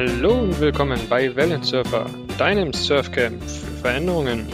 [0.00, 2.06] Hallo und willkommen bei Wellensurfer,
[2.38, 4.46] deinem Surfcamp für Veränderungen.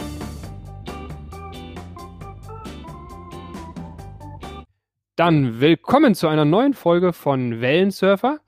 [5.15, 8.39] Dann willkommen zu einer neuen Folge von Wellensurfer.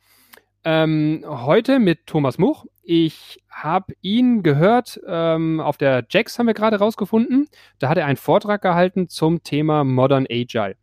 [0.64, 2.66] Ähm, heute mit Thomas Much.
[2.82, 7.48] Ich habe ihn gehört, ähm, auf der Jax haben wir gerade rausgefunden.
[7.78, 10.78] Da hat er einen Vortrag gehalten zum Thema Modern Agile.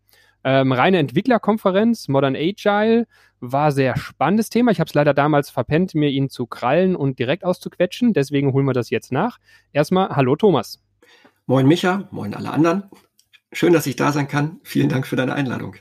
[0.44, 3.06] Ähm, reine Entwicklerkonferenz, Modern Agile,
[3.40, 4.70] war sehr spannendes Thema.
[4.70, 8.12] Ich habe es leider damals verpennt, mir ihn zu krallen und direkt auszuquetschen.
[8.12, 9.38] Deswegen holen wir das jetzt nach.
[9.72, 10.80] Erstmal, hallo Thomas.
[11.46, 12.84] Moin Micha, moin alle anderen.
[13.52, 14.60] Schön, dass ich da sein kann.
[14.62, 15.76] Vielen Dank für deine Einladung.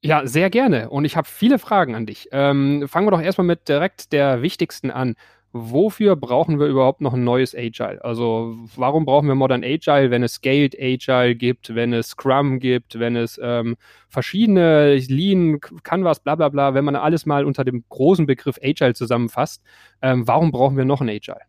[0.00, 0.90] Ja, sehr gerne.
[0.90, 2.28] Und ich habe viele Fragen an dich.
[2.30, 5.16] Ähm, fangen wir doch erstmal mit direkt der wichtigsten an.
[5.52, 8.04] Wofür brauchen wir überhaupt noch ein neues Agile?
[8.04, 12.98] Also warum brauchen wir Modern Agile, wenn es Scaled Agile gibt, wenn es Scrum gibt,
[12.98, 13.76] wenn es ähm,
[14.08, 18.92] verschiedene Lean, Canvas, bla bla bla, wenn man alles mal unter dem großen Begriff Agile
[18.94, 19.62] zusammenfasst,
[20.02, 21.40] ähm, warum brauchen wir noch ein Agile?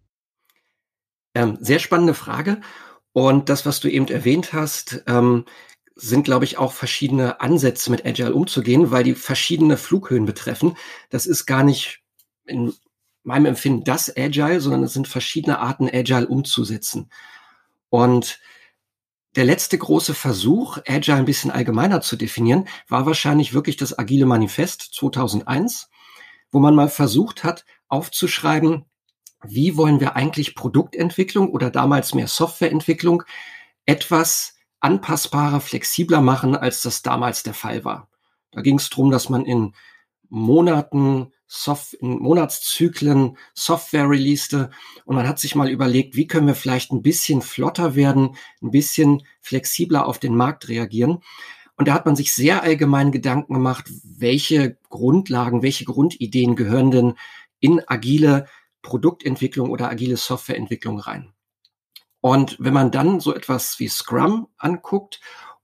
[1.36, 2.62] Ähm, sehr spannende Frage.
[3.12, 5.44] Und das, was du eben erwähnt hast, ähm,
[5.96, 10.78] sind, glaube ich, auch verschiedene Ansätze mit Agile umzugehen, weil die verschiedene Flughöhen betreffen.
[11.10, 12.02] Das ist gar nicht
[12.46, 12.74] in
[13.24, 17.10] meinem Empfinden das Agile, sondern es sind verschiedene Arten, Agile umzusetzen.
[17.90, 18.40] Und
[19.36, 24.26] der letzte große Versuch, Agile ein bisschen allgemeiner zu definieren, war wahrscheinlich wirklich das Agile
[24.26, 25.90] Manifest 2001,
[26.52, 28.86] wo man mal versucht hat, aufzuschreiben,
[29.44, 33.24] wie wollen wir eigentlich Produktentwicklung oder damals mehr Softwareentwicklung
[33.86, 38.10] etwas anpassbarer, flexibler machen, als das damals der Fall war.
[38.52, 39.74] Da ging es darum, dass man in
[40.30, 44.70] Monaten, Soft in Monatszyklen Software releaste
[45.04, 48.70] und man hat sich mal überlegt, wie können wir vielleicht ein bisschen flotter werden, ein
[48.70, 51.24] bisschen flexibler auf den Markt reagieren.
[51.76, 57.14] Und da hat man sich sehr allgemein Gedanken gemacht, welche Grundlagen, welche Grundideen gehören denn
[57.60, 58.46] in agile
[58.84, 61.34] Produktentwicklung oder agile Softwareentwicklung rein.
[62.22, 65.20] Und wenn man dann so etwas wie Scrum anguckt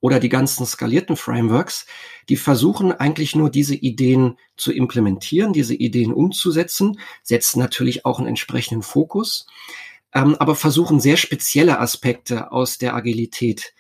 [0.05, 1.87] oder die ganzen skalierten Frameworks,
[2.29, 8.27] die versuchen eigentlich nur diese Ideen zu implementieren, diese Ideen umzusetzen, setzen natürlich auch einen
[8.27, 9.47] entsprechenden Fokus,
[10.13, 13.73] ähm, aber versuchen sehr spezielle Aspekte aus der Agilität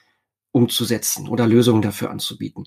[0.51, 2.65] umzusetzen oder Lösungen dafür anzubieten.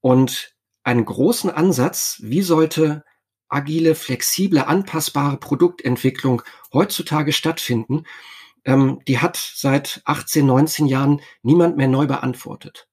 [0.00, 3.04] Und einen großen Ansatz, wie sollte
[3.50, 6.40] agile, flexible, anpassbare Produktentwicklung
[6.72, 8.04] heutzutage stattfinden,
[8.68, 12.86] ähm, die hat seit 18, 19 Jahren niemand mehr neu beantwortet.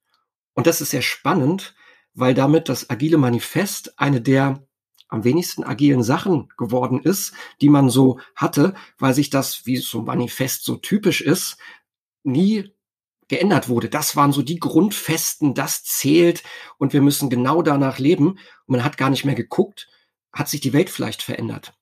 [0.54, 1.74] Und das ist sehr spannend,
[2.14, 4.66] weil damit das agile Manifest eine der
[5.08, 9.98] am wenigsten agilen Sachen geworden ist, die man so hatte, weil sich das, wie so
[9.98, 11.58] ein Manifest so typisch ist,
[12.24, 12.72] nie
[13.28, 13.90] geändert wurde.
[13.90, 16.42] Das waren so die Grundfesten, das zählt
[16.78, 18.30] und wir müssen genau danach leben.
[18.30, 19.88] Und man hat gar nicht mehr geguckt,
[20.32, 21.74] hat sich die Welt vielleicht verändert.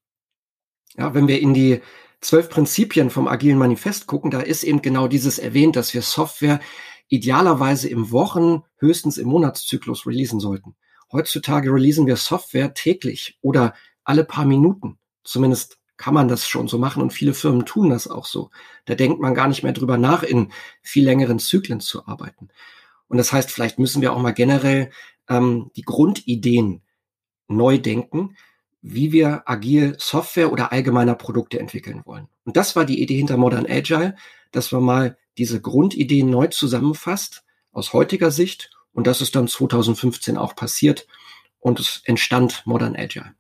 [0.97, 1.81] Ja, wenn wir in die
[2.25, 6.61] zwölf Prinzipien vom agilen Manifest gucken, da ist eben genau dieses erwähnt, dass wir Software
[7.09, 10.75] idealerweise im Wochen, höchstens im Monatszyklus releasen sollten.
[11.13, 13.75] Heutzutage releasen wir Software täglich oder
[14.05, 14.99] alle paar Minuten.
[15.23, 18.51] Zumindest kann man das schon so machen und viele Firmen tun das auch so.
[18.87, 20.51] Da denkt man gar nicht mehr drüber nach, in
[20.83, 22.49] viel längeren Zyklen zu arbeiten.
[23.07, 24.91] Und das heißt, vielleicht müssen wir auch mal generell
[25.29, 26.83] ähm, die Grundideen
[27.49, 28.35] neu denken,
[28.87, 32.29] wie wir agil Software oder allgemeiner Produkte entwickeln wollen.
[32.45, 34.15] Und das war die Idee hinter Modern Agile,
[34.53, 38.71] dass man mal diese Grundideen neu zusammenfasst aus heutiger Sicht.
[38.93, 41.07] Und das ist dann 2015 auch passiert
[41.61, 43.35] und es entstand Modern Agile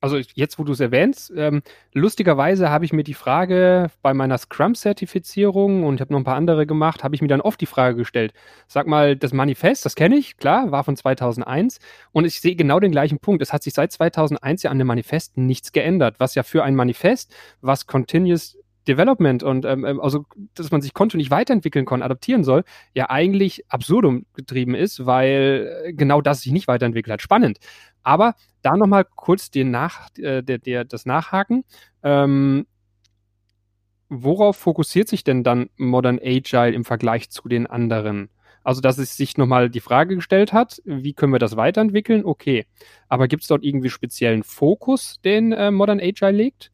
[0.00, 4.38] also jetzt, wo du es erwähnst, ähm, lustigerweise habe ich mir die Frage bei meiner
[4.38, 7.96] Scrum-Zertifizierung und habe noch ein paar andere gemacht, habe ich mir dann oft die Frage
[7.96, 8.32] gestellt,
[8.68, 11.78] sag mal, das Manifest, das kenne ich, klar, war von 2001
[12.12, 13.42] und ich sehe genau den gleichen Punkt.
[13.42, 16.76] Es hat sich seit 2001 ja an dem Manifest nichts geändert, was ja für ein
[16.76, 18.56] Manifest, was Continuous
[18.88, 23.64] Development und ähm, ähm, also, dass man sich kontinuierlich weiterentwickeln kann, adaptieren soll, ja eigentlich
[23.68, 27.22] absurdum getrieben ist, weil äh, genau das sich nicht weiterentwickelt hat.
[27.22, 27.58] Spannend.
[28.02, 31.64] Aber da nochmal kurz den Nach, äh, der, der, das Nachhaken.
[32.02, 32.66] Ähm,
[34.08, 38.30] worauf fokussiert sich denn dann Modern Agile im Vergleich zu den anderen?
[38.64, 42.24] Also, dass es sich nochmal die Frage gestellt hat, wie können wir das weiterentwickeln?
[42.24, 42.66] Okay.
[43.08, 46.70] Aber gibt es dort irgendwie speziellen Fokus, den äh, Modern Agile legt?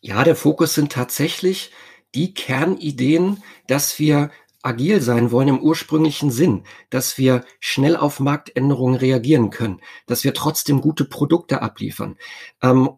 [0.00, 1.72] Ja, der Fokus sind tatsächlich
[2.14, 4.30] die Kernideen, dass wir
[4.68, 10.34] agil sein wollen im ursprünglichen Sinn, dass wir schnell auf Marktänderungen reagieren können, dass wir
[10.34, 12.16] trotzdem gute Produkte abliefern.
[12.62, 12.90] Ähm,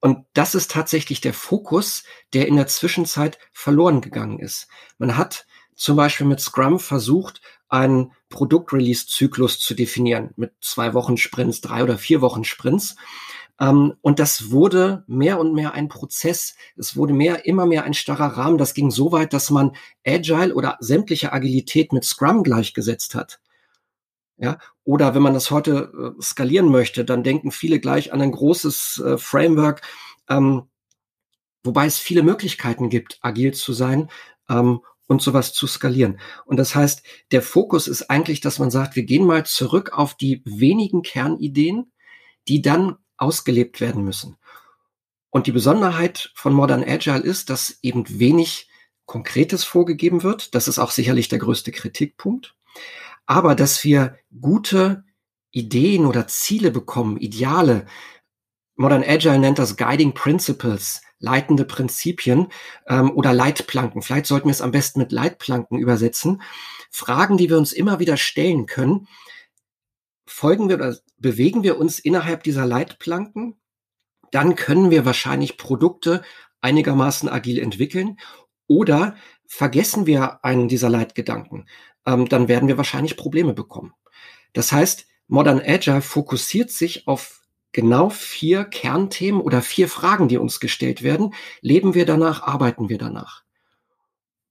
[0.00, 4.66] und das ist tatsächlich der Fokus, der in der Zwischenzeit verloren gegangen ist.
[4.96, 11.60] Man hat zum Beispiel mit Scrum versucht, einen Produktrelease-Zyklus zu definieren mit zwei Wochen Sprints,
[11.60, 12.96] drei oder vier Wochen Sprints.
[13.60, 16.56] Ähm, und das wurde mehr und mehr ein Prozess.
[16.76, 18.58] Es wurde mehr, immer mehr ein starrer Rahmen.
[18.58, 19.72] Das ging so weit, dass man
[20.04, 23.40] Agile oder sämtliche Agilität mit Scrum gleichgesetzt hat.
[24.38, 28.32] Ja, oder wenn man das heute äh, skalieren möchte, dann denken viele gleich an ein
[28.32, 29.82] großes äh, Framework,
[30.30, 30.62] ähm,
[31.62, 34.08] wobei es viele Möglichkeiten gibt, agil zu sein
[34.48, 36.18] ähm, und sowas zu skalieren.
[36.46, 37.02] Und das heißt,
[37.32, 41.92] der Fokus ist eigentlich, dass man sagt, wir gehen mal zurück auf die wenigen Kernideen,
[42.48, 44.36] die dann ausgelebt werden müssen.
[45.30, 48.68] Und die Besonderheit von Modern Agile ist, dass eben wenig
[49.06, 50.54] Konkretes vorgegeben wird.
[50.54, 52.54] Das ist auch sicherlich der größte Kritikpunkt.
[53.26, 55.04] Aber dass wir gute
[55.52, 57.86] Ideen oder Ziele bekommen, Ideale.
[58.76, 62.48] Modern Agile nennt das Guiding Principles, leitende Prinzipien
[62.88, 64.02] ähm, oder Leitplanken.
[64.02, 66.42] Vielleicht sollten wir es am besten mit Leitplanken übersetzen.
[66.90, 69.06] Fragen, die wir uns immer wieder stellen können.
[70.30, 73.60] Folgen wir oder bewegen wir uns innerhalb dieser Leitplanken?
[74.30, 76.22] Dann können wir wahrscheinlich Produkte
[76.60, 78.16] einigermaßen agil entwickeln.
[78.68, 79.16] Oder
[79.46, 81.66] vergessen wir einen dieser Leitgedanken,
[82.06, 83.92] ähm, dann werden wir wahrscheinlich Probleme bekommen.
[84.52, 87.42] Das heißt, Modern Agile fokussiert sich auf
[87.72, 91.34] genau vier Kernthemen oder vier Fragen, die uns gestellt werden.
[91.60, 93.42] Leben wir danach, arbeiten wir danach?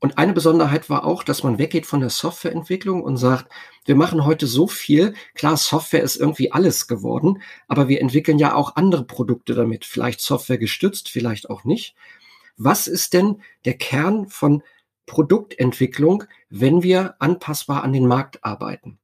[0.02, 3.52] Und eine Besonderheit war auch, dass man weggeht von der Softwareentwicklung und sagt,
[3.84, 5.14] wir machen heute so viel.
[5.36, 9.84] Klar, Software ist irgendwie alles geworden, aber wir entwickeln ja auch andere Produkte damit.
[9.84, 11.96] Vielleicht Software gestützt, vielleicht auch nicht.
[12.56, 14.64] Was ist denn der Kern von
[15.06, 19.00] Produktentwicklung, wenn wir anpassbar an den Markt arbeiten?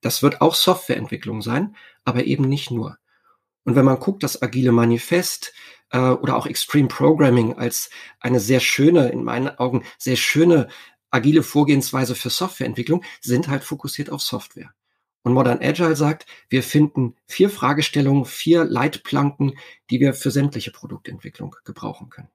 [0.00, 2.96] Das wird auch Softwareentwicklung sein, aber eben nicht nur.
[3.64, 5.52] Und wenn man guckt, das agile Manifest
[5.90, 7.90] äh, oder auch Extreme Programming als
[8.20, 10.68] eine sehr schöne, in meinen Augen sehr schöne
[11.10, 14.72] agile Vorgehensweise für Softwareentwicklung, sind halt fokussiert auf Software.
[15.22, 19.58] Und Modern Agile sagt, wir finden vier Fragestellungen, vier Leitplanken,
[19.90, 22.28] die wir für sämtliche Produktentwicklung gebrauchen können.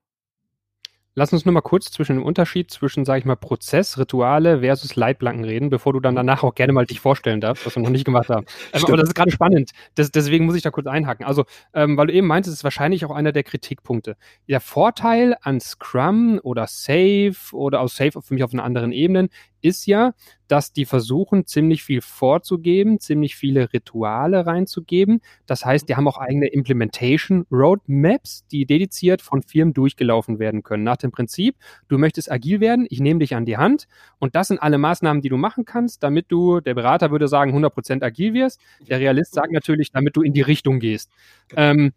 [1.14, 4.96] Lass uns nur mal kurz zwischen dem Unterschied zwischen, sage ich mal, Prozess, Rituale versus
[4.96, 7.90] Leitplanken reden, bevor du dann danach auch gerne mal dich vorstellen darfst, was wir noch
[7.90, 8.46] nicht gemacht haben.
[8.74, 9.72] Ähm, aber das ist gerade spannend.
[9.96, 11.26] Das, deswegen muss ich da kurz einhaken.
[11.26, 11.44] Also,
[11.74, 14.16] ähm, weil du eben meintest, ist wahrscheinlich auch einer der Kritikpunkte.
[14.48, 19.28] Der Vorteil an Scrum oder Safe oder aus Safe für mich auf einer anderen Ebene
[19.62, 20.14] ist ja,
[20.48, 25.22] dass die versuchen, ziemlich viel vorzugeben, ziemlich viele Rituale reinzugeben.
[25.46, 30.84] Das heißt, die haben auch eigene Implementation Roadmaps, die dediziert von Firmen durchgelaufen werden können.
[30.84, 31.56] Nach dem Prinzip,
[31.88, 33.88] du möchtest agil werden, ich nehme dich an die Hand
[34.20, 37.56] und das sind alle Maßnahmen, die du machen kannst, damit du, der Berater würde sagen,
[37.56, 38.60] 100% agil wirst.
[38.90, 41.12] Der Realist sagt natürlich, damit du in die Richtung gehst.
[41.48, 41.62] Genau.
[41.62, 41.94] Ähm,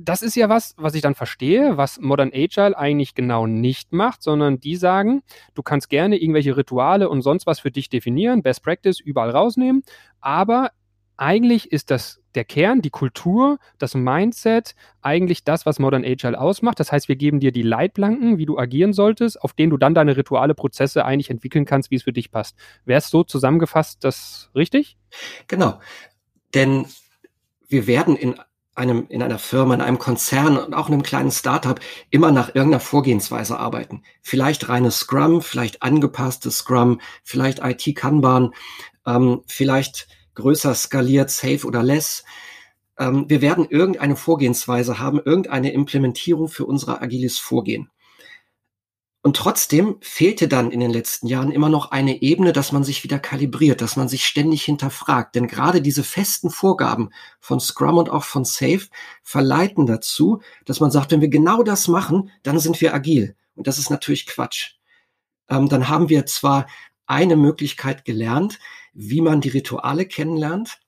[0.00, 4.22] das ist ja was, was ich dann verstehe, was Modern Agile eigentlich genau nicht macht,
[4.22, 5.22] sondern die sagen,
[5.54, 9.82] du kannst gerne irgendwelche Rituale und sonst was für dich definieren, Best Practice überall rausnehmen,
[10.20, 10.70] aber
[11.16, 16.78] eigentlich ist das der Kern, die Kultur, das Mindset, eigentlich das, was Modern Agile ausmacht.
[16.78, 19.94] Das heißt, wir geben dir die Leitplanken, wie du agieren solltest, auf denen du dann
[19.94, 22.56] deine Rituale, Prozesse eigentlich entwickeln kannst, wie es für dich passt.
[22.84, 24.96] Wäre es so zusammengefasst das richtig?
[25.48, 25.80] Genau.
[26.54, 26.86] Denn
[27.66, 28.36] wir werden in
[28.78, 31.78] einem, in einer Firma, in einem Konzern und auch in einem kleinen Startup
[32.10, 34.02] immer nach irgendeiner Vorgehensweise arbeiten.
[34.22, 38.54] Vielleicht reines Scrum, vielleicht angepasstes Scrum, vielleicht IT Kanban,
[39.06, 42.24] ähm, vielleicht größer skaliert, safe oder less.
[42.98, 47.90] Ähm, wir werden irgendeine Vorgehensweise haben, irgendeine Implementierung für unser agiles Vorgehen.
[49.28, 53.04] Und trotzdem fehlte dann in den letzten Jahren immer noch eine Ebene, dass man sich
[53.04, 55.34] wieder kalibriert, dass man sich ständig hinterfragt.
[55.34, 58.86] Denn gerade diese festen Vorgaben von Scrum und auch von Safe
[59.22, 63.36] verleiten dazu, dass man sagt, wenn wir genau das machen, dann sind wir agil.
[63.54, 64.76] Und das ist natürlich Quatsch.
[65.50, 66.66] Ähm, dann haben wir zwar
[67.04, 68.58] eine Möglichkeit gelernt,
[68.94, 70.80] wie man die Rituale kennenlernt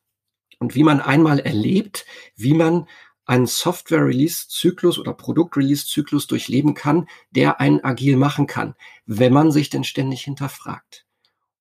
[0.61, 2.07] und wie man einmal erlebt,
[2.37, 2.89] wie man
[3.27, 8.75] einen Software-Release-Zyklus oder Produkt-Release-Zyklus durchleben kann, der einen agil machen kann,
[9.07, 11.07] wenn man sich denn ständig hinterfragt.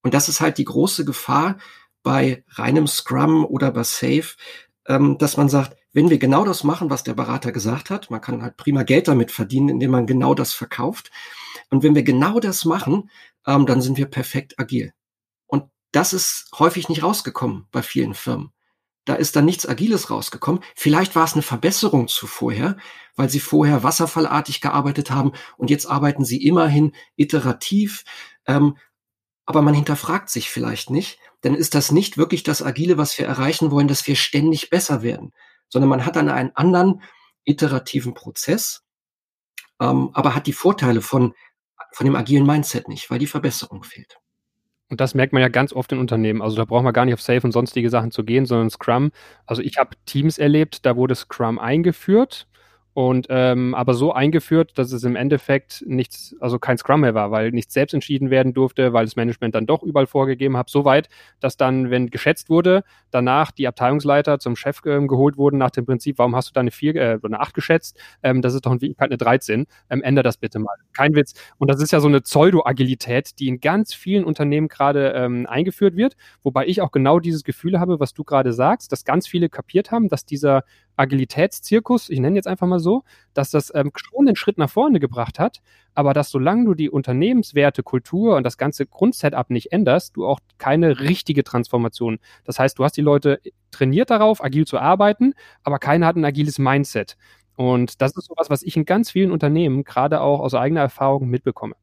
[0.01, 1.57] Und das ist halt die große Gefahr
[2.03, 4.35] bei reinem Scrum oder bei Safe,
[4.87, 8.21] ähm, dass man sagt, wenn wir genau das machen, was der Berater gesagt hat, man
[8.21, 11.11] kann halt prima Geld damit verdienen, indem man genau das verkauft.
[11.69, 13.09] Und wenn wir genau das machen,
[13.45, 14.93] ähm, dann sind wir perfekt agil.
[15.47, 18.51] Und das ist häufig nicht rausgekommen bei vielen Firmen.
[19.05, 20.61] Da ist dann nichts Agiles rausgekommen.
[20.75, 22.77] Vielleicht war es eine Verbesserung zu vorher,
[23.15, 28.03] weil sie vorher wasserfallartig gearbeitet haben und jetzt arbeiten sie immerhin iterativ.
[28.45, 28.77] Ähm,
[29.45, 33.25] aber man hinterfragt sich vielleicht nicht, dann ist das nicht wirklich das Agile, was wir
[33.25, 35.33] erreichen wollen, dass wir ständig besser werden,
[35.69, 37.01] sondern man hat dann einen anderen
[37.45, 38.83] iterativen Prozess,
[39.81, 41.33] ähm, aber hat die Vorteile von,
[41.93, 44.19] von dem agilen Mindset nicht, weil die Verbesserung fehlt.
[44.89, 46.41] Und das merkt man ja ganz oft in Unternehmen.
[46.41, 49.11] Also da braucht man gar nicht auf Safe und sonstige Sachen zu gehen, sondern Scrum.
[49.45, 52.47] Also ich habe Teams erlebt, da wurde Scrum eingeführt
[52.99, 57.31] und ähm, aber so eingeführt, dass es im Endeffekt nichts, also kein Scrum mehr war,
[57.31, 60.83] weil nichts selbst entschieden werden durfte, weil das Management dann doch überall vorgegeben hat, so
[60.83, 61.07] weit,
[61.39, 65.85] dass dann, wenn geschätzt wurde, danach die Abteilungsleiter zum Chef ähm, geholt wurden nach dem
[65.85, 67.97] Prinzip, warum hast du da eine 4 äh, eine 8 geschätzt?
[68.21, 69.65] Ähm, das ist doch in Wirklichkeit eine 13.
[69.89, 70.75] Ähm, ändere das bitte mal.
[70.91, 71.35] Kein Witz.
[71.57, 75.95] Und das ist ja so eine Pseudo-Agilität, die in ganz vielen Unternehmen gerade ähm, eingeführt
[75.95, 79.47] wird, wobei ich auch genau dieses Gefühl habe, was du gerade sagst, dass ganz viele
[79.47, 80.65] kapiert haben, dass dieser
[80.99, 83.03] Agilitätszirkus, ich nenne jetzt einfach mal so,
[83.33, 85.61] dass das ähm, schon den Schritt nach vorne gebracht hat,
[85.95, 90.39] aber dass solange du die Unternehmenswerte, Kultur und das ganze Grundsetup nicht änderst, du auch
[90.57, 92.19] keine richtige Transformation.
[92.43, 93.39] Das heißt, du hast die Leute
[93.71, 97.15] trainiert darauf, agil zu arbeiten, aber keiner hat ein agiles Mindset.
[97.55, 101.27] Und das ist sowas, was ich in ganz vielen Unternehmen gerade auch aus eigener Erfahrung
[101.29, 101.75] mitbekomme.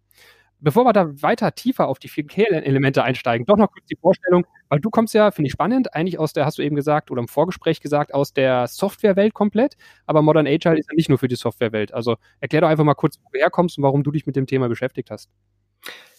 [0.60, 4.46] Bevor wir da weiter tiefer auf die vier Kernelemente einsteigen, doch noch kurz die Vorstellung,
[4.68, 7.20] weil du kommst ja, finde ich spannend, eigentlich aus der, hast du eben gesagt, oder
[7.20, 11.28] im Vorgespräch gesagt, aus der Softwarewelt komplett, aber Modern Agile ist ja nicht nur für
[11.28, 11.92] die Softwarewelt.
[11.92, 14.46] Also erklär doch einfach mal kurz, wo du herkommst und warum du dich mit dem
[14.46, 15.30] Thema beschäftigt hast.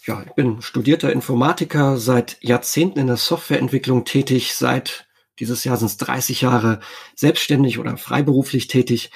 [0.05, 5.07] Ja, ich bin studierter Informatiker, seit Jahrzehnten in der Softwareentwicklung tätig, seit
[5.39, 6.79] dieses Jahr sind es 30 Jahre
[7.15, 9.11] selbstständig oder freiberuflich tätig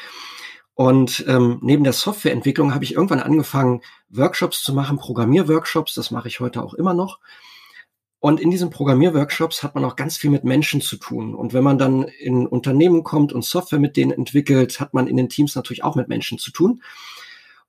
[0.74, 5.94] und ähm, neben der Softwareentwicklung habe ich irgendwann angefangen, Workshops zu machen, Programmierworkshops.
[5.94, 7.20] Das mache ich heute auch immer noch.
[8.22, 11.34] Und in diesen Programmierworkshops hat man auch ganz viel mit Menschen zu tun.
[11.34, 15.18] Und wenn man dann in Unternehmen kommt und Software mit denen entwickelt, hat man in
[15.18, 16.84] den Teams natürlich auch mit Menschen zu tun.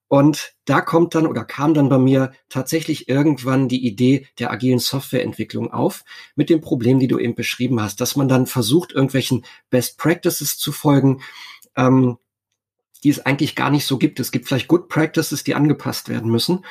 [0.08, 4.78] Und da kommt dann oder kam dann bei mir tatsächlich irgendwann die Idee der agilen
[4.78, 6.04] Softwareentwicklung auf,
[6.36, 10.58] mit dem Problem, die du eben beschrieben hast, dass man dann versucht, irgendwelchen Best Practices
[10.58, 11.22] zu folgen,
[11.76, 12.18] ähm,
[13.02, 14.20] die es eigentlich gar nicht so gibt.
[14.20, 16.66] Es gibt vielleicht Good Practices, die angepasst werden müssen.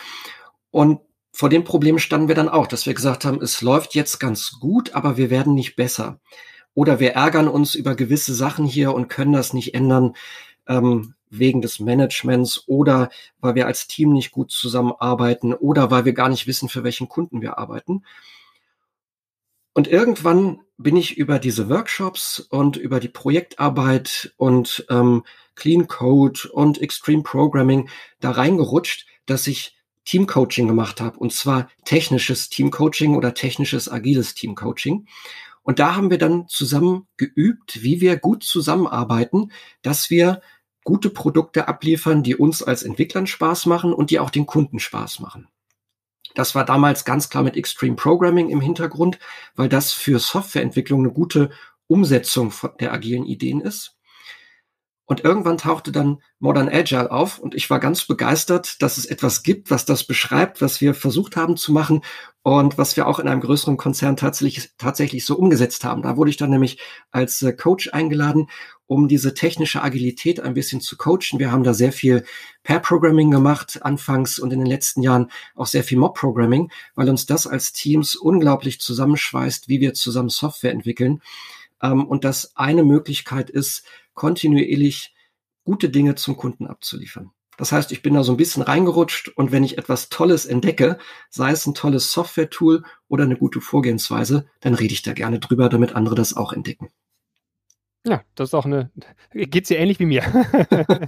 [0.69, 0.99] Und
[1.31, 4.59] vor dem Problem standen wir dann auch, dass wir gesagt haben, es läuft jetzt ganz
[4.59, 6.19] gut, aber wir werden nicht besser.
[6.73, 10.15] Oder wir ärgern uns über gewisse Sachen hier und können das nicht ändern
[10.67, 13.09] ähm, wegen des Managements oder
[13.39, 17.09] weil wir als Team nicht gut zusammenarbeiten oder weil wir gar nicht wissen, für welchen
[17.09, 18.03] Kunden wir arbeiten.
[19.73, 25.23] Und irgendwann bin ich über diese Workshops und über die Projektarbeit und ähm,
[25.55, 32.49] Clean Code und Extreme Programming da reingerutscht, dass ich Teamcoaching gemacht habe und zwar technisches
[32.49, 35.07] Teamcoaching oder technisches agiles Teamcoaching.
[35.63, 39.51] Und da haben wir dann zusammen geübt, wie wir gut zusammenarbeiten,
[39.83, 40.41] dass wir
[40.83, 45.19] gute Produkte abliefern, die uns als Entwicklern Spaß machen und die auch den Kunden Spaß
[45.19, 45.47] machen.
[46.33, 49.19] Das war damals ganz klar mit Extreme Programming im Hintergrund,
[49.55, 51.51] weil das für Softwareentwicklung eine gute
[51.87, 53.97] Umsetzung der agilen Ideen ist.
[55.11, 59.43] Und irgendwann tauchte dann Modern Agile auf und ich war ganz begeistert, dass es etwas
[59.43, 61.99] gibt, was das beschreibt, was wir versucht haben zu machen
[62.43, 66.01] und was wir auch in einem größeren Konzern tatsächlich, tatsächlich so umgesetzt haben.
[66.01, 66.79] Da wurde ich dann nämlich
[67.11, 68.47] als äh, Coach eingeladen,
[68.87, 71.39] um diese technische Agilität ein bisschen zu coachen.
[71.39, 72.23] Wir haben da sehr viel
[72.63, 77.47] Pair-Programming gemacht, anfangs und in den letzten Jahren auch sehr viel Mob-Programming, weil uns das
[77.47, 81.21] als Teams unglaublich zusammenschweißt, wie wir zusammen Software entwickeln.
[81.81, 85.13] Ähm, und das eine Möglichkeit ist, kontinuierlich
[85.63, 87.31] gute Dinge zum Kunden abzuliefern.
[87.57, 90.97] Das heißt, ich bin da so ein bisschen reingerutscht und wenn ich etwas Tolles entdecke,
[91.29, 95.69] sei es ein tolles Software-Tool oder eine gute Vorgehensweise, dann rede ich da gerne drüber,
[95.69, 96.89] damit andere das auch entdecken.
[98.03, 98.89] Ja, das ist auch eine,
[99.31, 100.23] geht's dir ähnlich wie mir.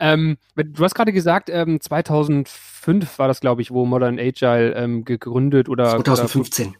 [0.00, 5.04] ähm, du hast gerade gesagt, ähm, 2005 war das, glaube ich, wo Modern Agile ähm,
[5.04, 6.68] gegründet oder 2015.
[6.68, 6.76] Oder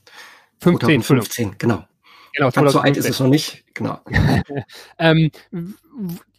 [0.60, 1.84] 15, 2015, genau.
[2.34, 4.00] Genau, Ganz so alt ist es noch nicht, genau.
[4.98, 5.30] ähm,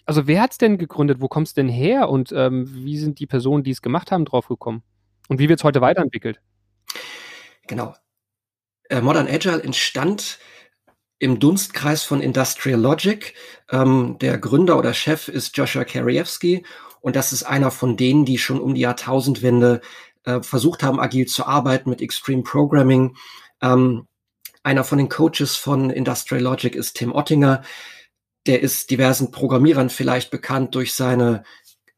[0.05, 1.21] also wer hat es denn gegründet?
[1.21, 2.09] Wo kommt es denn her?
[2.09, 4.83] Und ähm, wie sind die Personen, die es gemacht haben, drauf gekommen?
[5.27, 6.41] Und wie wird es heute weiterentwickelt?
[7.67, 7.93] Genau.
[8.89, 10.39] Äh, Modern Agile entstand
[11.19, 13.33] im Dunstkreis von Industrial Logic.
[13.69, 16.65] Ähm, der Gründer oder Chef ist Joshua Karievsky
[17.01, 19.81] und das ist einer von denen, die schon um die Jahrtausendwende
[20.23, 23.15] äh, versucht haben, agil zu arbeiten mit Extreme Programming.
[23.61, 24.07] Ähm,
[24.63, 27.63] einer von den Coaches von Industrial Logic ist Tim Ottinger.
[28.47, 31.43] Der ist diversen Programmierern vielleicht bekannt durch seine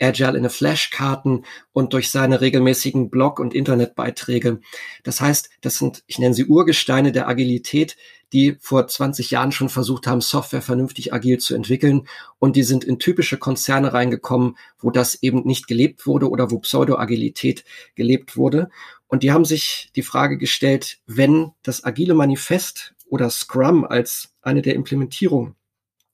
[0.01, 4.59] Agile in a Flash Karten und durch seine regelmäßigen Blog- und Internetbeiträge.
[5.03, 7.95] Das heißt, das sind, ich nenne sie Urgesteine der Agilität,
[8.33, 12.07] die vor 20 Jahren schon versucht haben, Software vernünftig agil zu entwickeln.
[12.39, 16.59] Und die sind in typische Konzerne reingekommen, wo das eben nicht gelebt wurde oder wo
[16.59, 17.63] Pseudo-Agilität
[17.95, 18.69] gelebt wurde.
[19.13, 24.63] Und die haben sich die Frage gestellt, wenn das agile Manifest oder Scrum als eine
[24.63, 25.53] der Implementierungen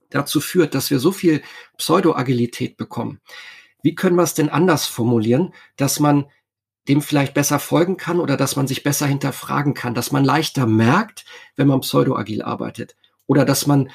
[0.10, 1.42] dazu führt, dass wir so viel
[1.78, 3.22] Pseudo-Agilität bekommen,
[3.84, 6.26] wie können wir es denn anders formulieren, dass man
[6.90, 10.66] dem vielleicht besser folgen kann oder dass man sich besser hinterfragen kann, dass man leichter
[10.66, 11.24] merkt,
[11.56, 13.92] wenn man pseudo-agil arbeitet oder dass man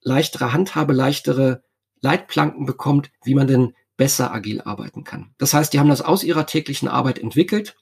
[0.00, 1.62] leichtere Handhabe, leichtere
[2.00, 5.32] Leitplanken bekommt, wie man denn besser agil arbeiten kann.
[5.38, 7.76] Das heißt, die haben das aus ihrer täglichen Arbeit entwickelt,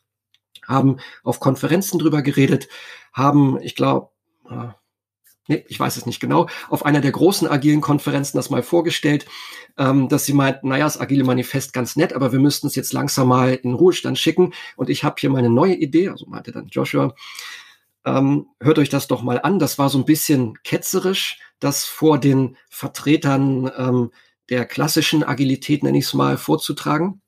[0.66, 2.68] haben auf Konferenzen drüber geredet,
[3.12, 4.11] haben, ich glaube,
[4.50, 4.68] äh,
[5.49, 9.26] nee, ich weiß es nicht genau, auf einer der großen agilen Konferenzen das mal vorgestellt,
[9.78, 12.92] ähm, dass sie meinten, naja, das agile Manifest ganz nett, aber wir müssten es jetzt
[12.92, 14.52] langsam mal in Ruhestand schicken.
[14.76, 17.14] Und ich habe hier meine neue Idee, also meinte dann Joshua,
[18.04, 19.58] ähm, hört euch das doch mal an.
[19.58, 24.11] Das war so ein bisschen ketzerisch, das vor den Vertretern ähm,
[24.49, 27.20] der klassischen Agilität, nenne ich es mal, vorzutragen.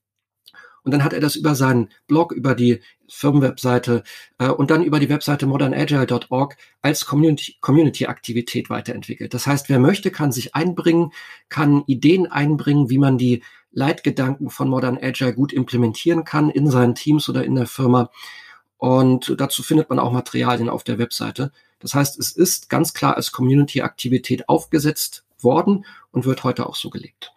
[0.84, 4.02] Und dann hat er das über seinen Blog, über die Firmenwebseite
[4.38, 9.34] äh, und dann über die Webseite modernagile.org als Community-Aktivität Community weiterentwickelt.
[9.34, 11.12] Das heißt, wer möchte, kann sich einbringen,
[11.48, 16.94] kann Ideen einbringen, wie man die Leitgedanken von Modern Agile gut implementieren kann in seinen
[16.94, 18.10] Teams oder in der Firma.
[18.76, 21.52] Und dazu findet man auch Materialien auf der Webseite.
[21.80, 26.90] Das heißt, es ist ganz klar als Community-Aktivität aufgesetzt worden und wird heute auch so
[26.90, 27.32] gelebt.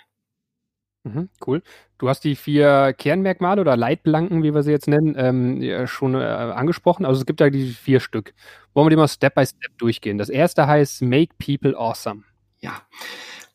[1.04, 1.64] Mhm, cool.
[1.98, 6.14] Du hast die vier Kernmerkmale oder Leitplanken, wie wir sie jetzt nennen, ähm, ja, schon
[6.14, 7.06] äh, angesprochen.
[7.06, 8.34] Also es gibt da die vier Stück.
[8.74, 10.20] Wollen wir die mal Step by Step durchgehen?
[10.20, 12.24] Das erste heißt Make People Awesome.
[12.60, 12.84] Ja,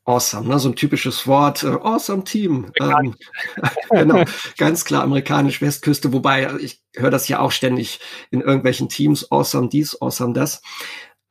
[0.07, 0.59] awesome, ne?
[0.59, 1.63] so ein typisches Wort.
[1.63, 2.73] Äh, awesome Team.
[2.81, 3.15] Ähm,
[3.91, 4.25] genau,
[4.57, 8.01] ganz klar amerikanisch Westküste, wobei ich höre das ja auch ständig
[8.31, 9.31] in irgendwelchen Teams.
[9.31, 10.63] Awesome dies, awesome das.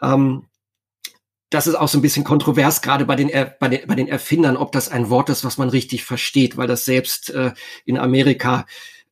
[0.01, 0.47] Ähm,
[1.49, 4.57] das ist auch so ein bisschen kontrovers, gerade bei den, bei, den, bei den Erfindern,
[4.57, 7.53] ob das ein Wort ist, was man richtig versteht, weil das selbst äh,
[7.85, 8.65] in Amerika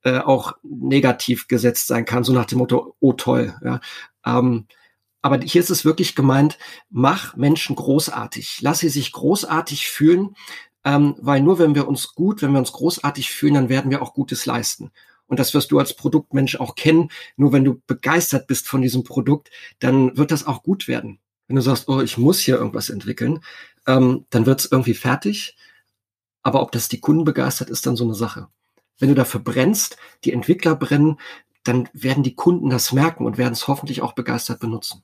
[0.04, 3.56] äh, auch negativ gesetzt sein kann, so nach dem Motto, oh toll.
[3.64, 3.80] Ja.
[4.26, 4.68] Ähm,
[5.22, 6.58] aber hier ist es wirklich gemeint,
[6.90, 10.36] mach Menschen großartig, lass sie sich großartig fühlen,
[10.84, 14.02] ähm, weil nur wenn wir uns gut, wenn wir uns großartig fühlen, dann werden wir
[14.02, 14.92] auch Gutes leisten.
[15.28, 17.10] Und das wirst du als Produktmensch auch kennen.
[17.38, 19.50] Nur wenn du begeistert bist von diesem Produkt,
[19.80, 21.20] dann wird das auch gut werden.
[21.48, 23.44] Wenn du sagst, oh, ich muss hier irgendwas entwickeln,
[23.86, 25.58] ähm, dann wird es irgendwie fertig.
[26.42, 28.48] Aber ob das die Kunden begeistert, ist dann so eine Sache.
[29.00, 31.20] Wenn du dafür brennst, die Entwickler brennen,
[31.64, 35.04] dann werden die Kunden das merken und werden es hoffentlich auch begeistert benutzen.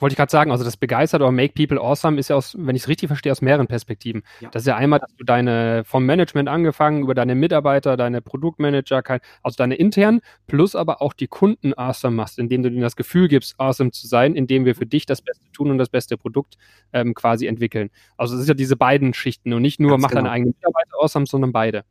[0.00, 2.74] Wollte ich gerade sagen, also das begeistert oder Make People Awesome ist ja aus, wenn
[2.74, 4.22] ich es richtig verstehe, aus mehreren Perspektiven.
[4.40, 4.48] Ja.
[4.50, 9.02] Das ist ja einmal, dass du deine, vom Management angefangen, über deine Mitarbeiter, deine Produktmanager,
[9.44, 13.28] also deine internen, plus aber auch die Kunden awesome machst, indem du ihnen das Gefühl
[13.28, 16.56] gibst, awesome zu sein, indem wir für dich das Beste tun und das beste Produkt
[16.92, 17.90] ähm, quasi entwickeln.
[18.16, 20.22] Also es ist ja diese beiden Schichten und nicht nur Ganz mach genau.
[20.22, 21.84] deine eigenen Mitarbeiter awesome, sondern beide.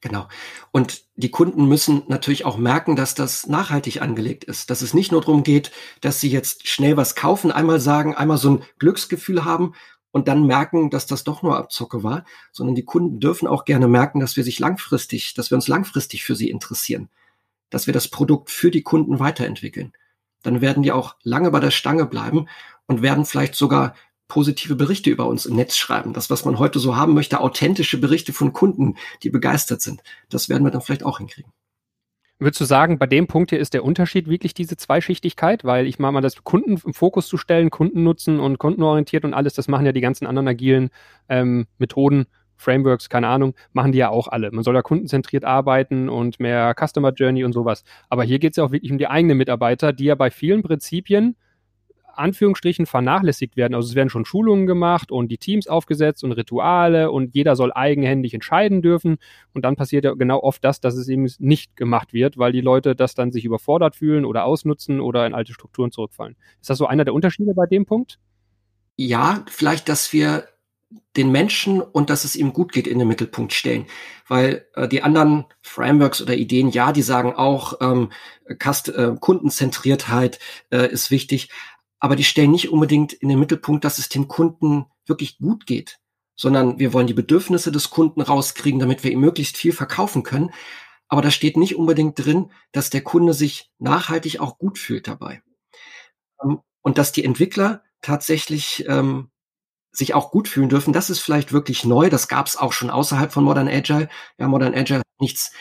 [0.00, 0.28] Genau.
[0.70, 5.12] Und die Kunden müssen natürlich auch merken, dass das nachhaltig angelegt ist, dass es nicht
[5.12, 9.44] nur darum geht, dass sie jetzt schnell was kaufen, einmal sagen, einmal so ein Glücksgefühl
[9.44, 9.74] haben
[10.10, 13.88] und dann merken, dass das doch nur Abzocke war, sondern die Kunden dürfen auch gerne
[13.88, 17.08] merken, dass wir sich langfristig, dass wir uns langfristig für sie interessieren,
[17.70, 19.92] dass wir das Produkt für die Kunden weiterentwickeln.
[20.42, 22.46] Dann werden die auch lange bei der Stange bleiben
[22.86, 23.94] und werden vielleicht sogar
[24.28, 26.12] positive Berichte über uns im Netz schreiben.
[26.12, 30.02] Das, was man heute so haben möchte, authentische Berichte von Kunden, die begeistert sind.
[30.28, 31.52] Das werden wir dann vielleicht auch hinkriegen.
[32.40, 35.64] Würdest du sagen, bei dem Punkt hier ist der Unterschied wirklich diese Zweischichtigkeit?
[35.64, 39.34] Weil ich meine mal, das Kunden im Fokus zu stellen, Kunden nutzen und kundenorientiert und
[39.34, 40.90] alles, das machen ja die ganzen anderen agilen
[41.28, 44.50] ähm, Methoden, Frameworks, keine Ahnung, machen die ja auch alle.
[44.50, 47.84] Man soll ja kundenzentriert arbeiten und mehr Customer Journey und sowas.
[48.08, 50.62] Aber hier geht es ja auch wirklich um die eigenen Mitarbeiter, die ja bei vielen
[50.62, 51.36] Prinzipien
[52.18, 53.74] Anführungsstrichen vernachlässigt werden.
[53.74, 57.72] Also es werden schon Schulungen gemacht und die Teams aufgesetzt und Rituale und jeder soll
[57.72, 59.16] eigenhändig entscheiden dürfen.
[59.52, 62.60] Und dann passiert ja genau oft das, dass es eben nicht gemacht wird, weil die
[62.60, 66.36] Leute das dann sich überfordert fühlen oder ausnutzen oder in alte Strukturen zurückfallen.
[66.60, 68.18] Ist das so einer der Unterschiede bei dem Punkt?
[68.96, 70.44] Ja, vielleicht, dass wir
[71.16, 73.86] den Menschen und dass es ihm gut geht in den Mittelpunkt stellen.
[74.26, 78.10] Weil äh, die anderen Frameworks oder Ideen, ja, die sagen auch, ähm,
[78.58, 80.38] Kast äh, Kundenzentriertheit
[80.70, 81.50] äh, ist wichtig,
[82.04, 86.00] aber die stellen nicht unbedingt in den Mittelpunkt, dass es dem Kunden wirklich gut geht,
[86.36, 90.50] sondern wir wollen die Bedürfnisse des Kunden rauskriegen, damit wir ihm möglichst viel verkaufen können.
[91.08, 95.40] Aber da steht nicht unbedingt drin, dass der Kunde sich nachhaltig auch gut fühlt dabei.
[96.42, 99.30] Ähm, und dass die Entwickler tatsächlich ähm,
[99.90, 102.10] sich auch gut fühlen dürfen, das ist vielleicht wirklich neu.
[102.10, 104.10] Das gab es auch schon außerhalb von Modern Agile.
[104.36, 105.52] Ja, Modern Agile nichts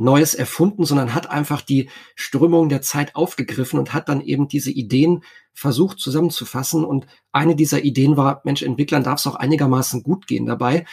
[0.00, 4.70] Neues erfunden, sondern hat einfach die Strömung der Zeit aufgegriffen und hat dann eben diese
[4.70, 6.84] Ideen versucht zusammenzufassen.
[6.86, 10.86] Und eine dieser Ideen war, Mensch, Entwicklern darf es auch einigermaßen gut gehen dabei.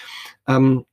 [0.46, 0.84] Ähm,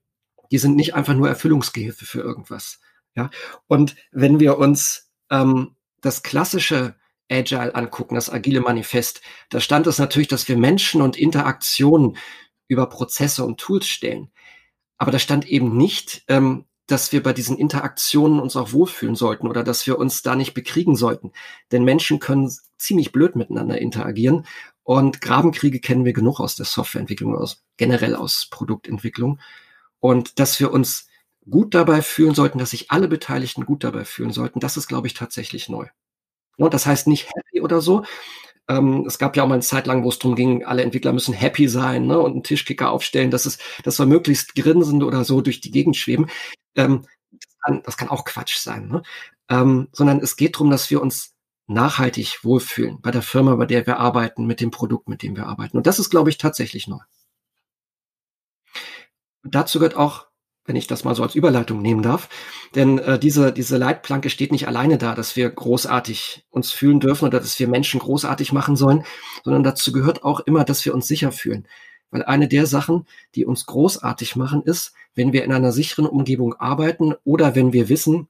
[0.53, 2.79] die sind nicht einfach nur Erfüllungsgehilfe für irgendwas.
[3.17, 3.31] Ja,
[3.67, 6.95] und wenn wir uns ähm, das klassische
[7.29, 12.17] Agile angucken, das agile Manifest, da stand es natürlich, dass wir Menschen und Interaktionen
[12.69, 14.31] über Prozesse und Tools stellen.
[14.99, 19.49] Aber da stand eben nicht, ähm, dass wir bei diesen Interaktionen uns auch wohlfühlen sollten
[19.49, 21.33] oder dass wir uns da nicht bekriegen sollten.
[21.73, 24.47] Denn Menschen können ziemlich blöd miteinander interagieren
[24.83, 29.41] und Grabenkriege kennen wir genug aus der Softwareentwicklung, aus, generell aus Produktentwicklung.
[29.99, 31.09] Und dass wir uns
[31.49, 35.07] gut dabei fühlen sollten, dass sich alle Beteiligten gut dabei fühlen sollten, das ist, glaube
[35.07, 35.87] ich, tatsächlich neu.
[36.57, 38.05] Und das heißt nicht happy oder so.
[38.69, 41.13] Ähm, es gab ja auch mal eine Zeit lang, wo es darum ging, alle Entwickler
[41.13, 45.25] müssen happy sein ne, und einen Tischkicker aufstellen, dass es, dass wir möglichst grinsend oder
[45.25, 46.27] so durch die Gegend schweben.
[46.77, 48.89] Ähm, das, kann, das kann auch Quatsch sein.
[48.89, 49.03] Ne?
[49.49, 51.35] Ähm, sondern es geht darum, dass wir uns
[51.67, 55.47] nachhaltig wohlfühlen bei der Firma, bei der wir arbeiten, mit dem Produkt, mit dem wir
[55.47, 55.77] arbeiten.
[55.77, 57.01] Und das ist, glaube ich, tatsächlich neu.
[59.43, 60.27] Und dazu gehört auch
[60.65, 62.29] wenn ich das mal so als Überleitung nehmen darf.
[62.75, 67.27] Denn äh, diese, diese Leitplanke steht nicht alleine da, dass wir großartig uns fühlen dürfen
[67.27, 69.05] oder dass wir Menschen großartig machen sollen,
[69.45, 71.69] sondern dazu gehört auch immer, dass wir uns sicher fühlen.
[72.11, 76.55] Weil eine der Sachen, die uns großartig machen, ist, wenn wir in einer sicheren Umgebung
[76.55, 78.29] arbeiten oder wenn wir wissen,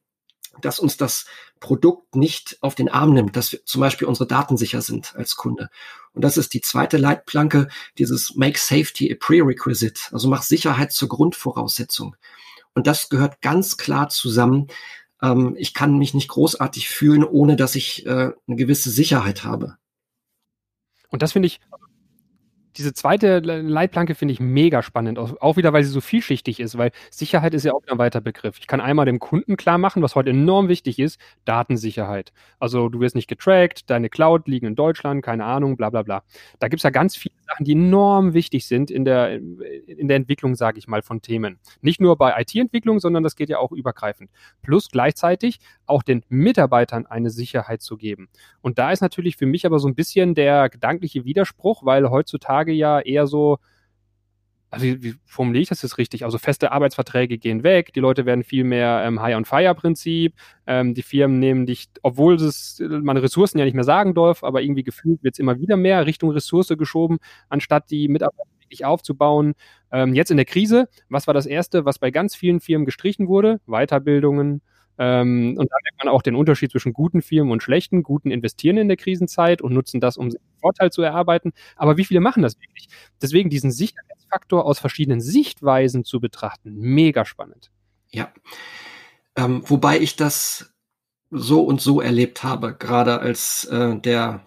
[0.61, 1.27] dass uns das
[1.61, 5.37] Produkt nicht auf den Arm nimmt, dass wir zum Beispiel unsere Daten sicher sind als
[5.37, 5.71] Kunde.
[6.13, 11.09] Und das ist die zweite Leitplanke, dieses Make Safety a Prerequisite, also mach Sicherheit zur
[11.09, 12.17] Grundvoraussetzung.
[12.75, 14.69] Und das gehört ganz klar zusammen.
[15.23, 19.77] Ähm, ich kann mich nicht großartig fühlen, ohne dass ich äh, eine gewisse Sicherheit habe.
[21.09, 21.61] Und das finde ich,
[22.77, 26.91] diese zweite Leitplanke finde ich mega spannend, auch wieder, weil sie so vielschichtig ist, weil
[27.11, 28.59] Sicherheit ist ja auch ein weiter Begriff.
[28.59, 32.33] Ich kann einmal dem Kunden klar machen, was heute enorm wichtig ist, Datensicherheit.
[32.59, 36.23] Also du wirst nicht getrackt, deine Cloud liegen in Deutschland, keine Ahnung, bla bla bla.
[36.59, 40.17] Da gibt es ja ganz viele Sachen, die enorm wichtig sind in der, in der
[40.17, 41.59] Entwicklung, sage ich mal, von Themen.
[41.81, 44.31] Nicht nur bei IT-Entwicklung, sondern das geht ja auch übergreifend.
[44.63, 48.29] Plus gleichzeitig auch den Mitarbeitern eine Sicherheit zu geben.
[48.63, 52.64] Und da ist natürlich für mich aber so ein bisschen der gedankliche Widerspruch, weil heutzutage
[52.73, 53.59] ja eher so,
[54.71, 56.25] also wie, wie formuliere ich das jetzt richtig?
[56.25, 60.35] Also feste Arbeitsverträge gehen weg, die Leute werden viel mehr ähm, High-on-Fire-Prinzip,
[60.67, 64.63] ähm, die Firmen nehmen dich, obwohl es man Ressourcen ja nicht mehr sagen darf, aber
[64.63, 69.55] irgendwie gefühlt wird es immer wieder mehr Richtung Ressource geschoben, anstatt die Mitarbeiter wirklich aufzubauen.
[69.93, 73.29] Ähm, jetzt in der Krise, was war das Erste, was bei ganz vielen Firmen gestrichen
[73.29, 73.61] wurde?
[73.67, 74.61] Weiterbildungen,
[74.99, 78.03] ähm, und da merkt man auch den Unterschied zwischen guten Firmen und schlechten.
[78.03, 80.31] Guten investieren in der Krisenzeit und nutzen das, um
[80.61, 81.53] Vorteil zu erarbeiten.
[81.77, 82.89] Aber wie viele machen das wirklich?
[83.21, 87.71] Deswegen diesen Sicherheitsfaktor aus verschiedenen Sichtweisen zu betrachten, mega spannend.
[88.11, 88.33] Ja.
[89.37, 90.73] Ähm, wobei ich das
[91.31, 94.47] so und so erlebt habe, gerade als äh, der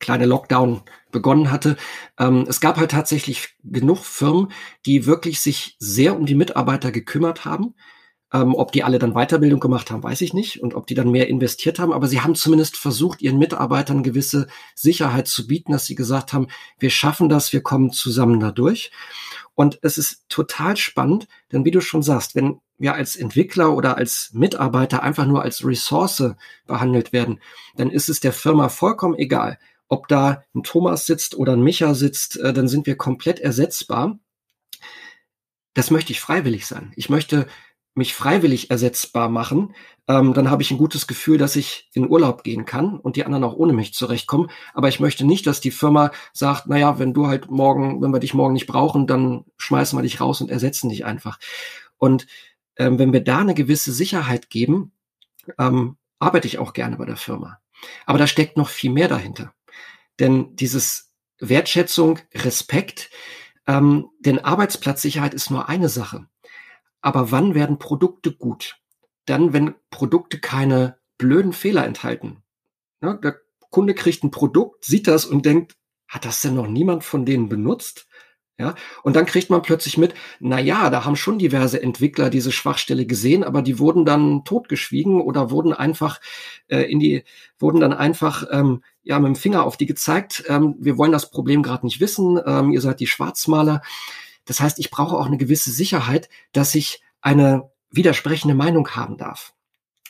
[0.00, 1.76] kleine Lockdown begonnen hatte.
[2.18, 4.52] Ähm, es gab halt tatsächlich genug Firmen,
[4.84, 7.74] die wirklich sich sehr um die Mitarbeiter gekümmert haben,
[8.34, 10.60] ähm, ob die alle dann Weiterbildung gemacht haben, weiß ich nicht.
[10.60, 11.92] Und ob die dann mehr investiert haben.
[11.92, 16.48] Aber sie haben zumindest versucht, ihren Mitarbeitern gewisse Sicherheit zu bieten, dass sie gesagt haben,
[16.80, 18.90] wir schaffen das, wir kommen zusammen dadurch.
[19.54, 23.96] Und es ist total spannend, denn wie du schon sagst, wenn wir als Entwickler oder
[23.96, 26.34] als Mitarbeiter einfach nur als Ressource
[26.66, 27.38] behandelt werden,
[27.76, 31.94] dann ist es der Firma vollkommen egal, ob da ein Thomas sitzt oder ein Micha
[31.94, 34.18] sitzt, äh, dann sind wir komplett ersetzbar.
[35.72, 36.92] Das möchte ich freiwillig sein.
[36.96, 37.46] Ich möchte
[37.94, 39.74] mich freiwillig ersetzbar machen,
[40.08, 43.24] ähm, dann habe ich ein gutes Gefühl, dass ich in Urlaub gehen kann und die
[43.24, 44.50] anderen auch ohne mich zurechtkommen.
[44.74, 48.20] Aber ich möchte nicht, dass die Firma sagt, naja, wenn du halt morgen, wenn wir
[48.20, 51.38] dich morgen nicht brauchen, dann schmeißen wir dich raus und ersetzen dich einfach.
[51.96, 52.26] Und
[52.76, 54.92] ähm, wenn wir da eine gewisse Sicherheit geben,
[55.58, 57.60] ähm, arbeite ich auch gerne bei der Firma.
[58.06, 59.54] Aber da steckt noch viel mehr dahinter.
[60.18, 63.10] Denn dieses Wertschätzung, Respekt,
[63.66, 66.26] ähm, denn Arbeitsplatzsicherheit ist nur eine Sache.
[67.04, 68.76] Aber wann werden Produkte gut?
[69.26, 72.42] Dann, wenn Produkte keine blöden Fehler enthalten.
[73.02, 73.36] Ja, der
[73.68, 75.76] Kunde kriegt ein Produkt, sieht das und denkt,
[76.08, 78.06] hat das denn noch niemand von denen benutzt?
[78.58, 82.52] Ja, und dann kriegt man plötzlich mit, na ja, da haben schon diverse Entwickler diese
[82.52, 86.20] Schwachstelle gesehen, aber die wurden dann totgeschwiegen oder wurden einfach
[86.68, 87.24] äh, in die,
[87.58, 90.44] wurden dann einfach ähm, ja mit dem Finger auf die gezeigt.
[90.48, 92.40] Ähm, wir wollen das Problem gerade nicht wissen.
[92.46, 93.82] Ähm, ihr seid die Schwarzmaler.
[94.44, 99.54] Das heißt, ich brauche auch eine gewisse Sicherheit, dass ich eine widersprechende Meinung haben darf.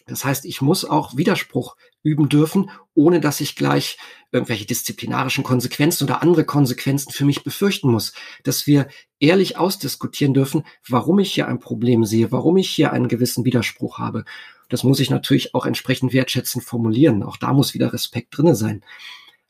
[0.06, 3.96] Das heißt, ich muss auch Widerspruch üben dürfen, ohne dass ich gleich
[4.32, 8.12] irgendwelche disziplinarischen Konsequenzen oder andere Konsequenzen für mich befürchten muss.
[8.42, 13.08] Dass wir ehrlich ausdiskutieren dürfen, warum ich hier ein Problem sehe, warum ich hier einen
[13.08, 14.24] gewissen Widerspruch habe.
[14.68, 17.22] Das muss ich natürlich auch entsprechend wertschätzend formulieren.
[17.22, 18.84] Auch da muss wieder Respekt drinne sein.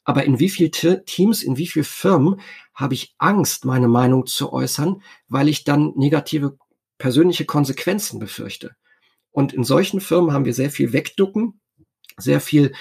[0.04, 2.40] Aber in wie viel Teams, in wie viel Firmen
[2.74, 6.58] habe ich Angst, meine Meinung zu äußern, weil ich dann negative
[6.98, 8.76] persönliche Konsequenzen befürchte.
[9.30, 11.60] Und in solchen Firmen haben wir sehr viel Wegducken,
[12.16, 12.72] sehr viel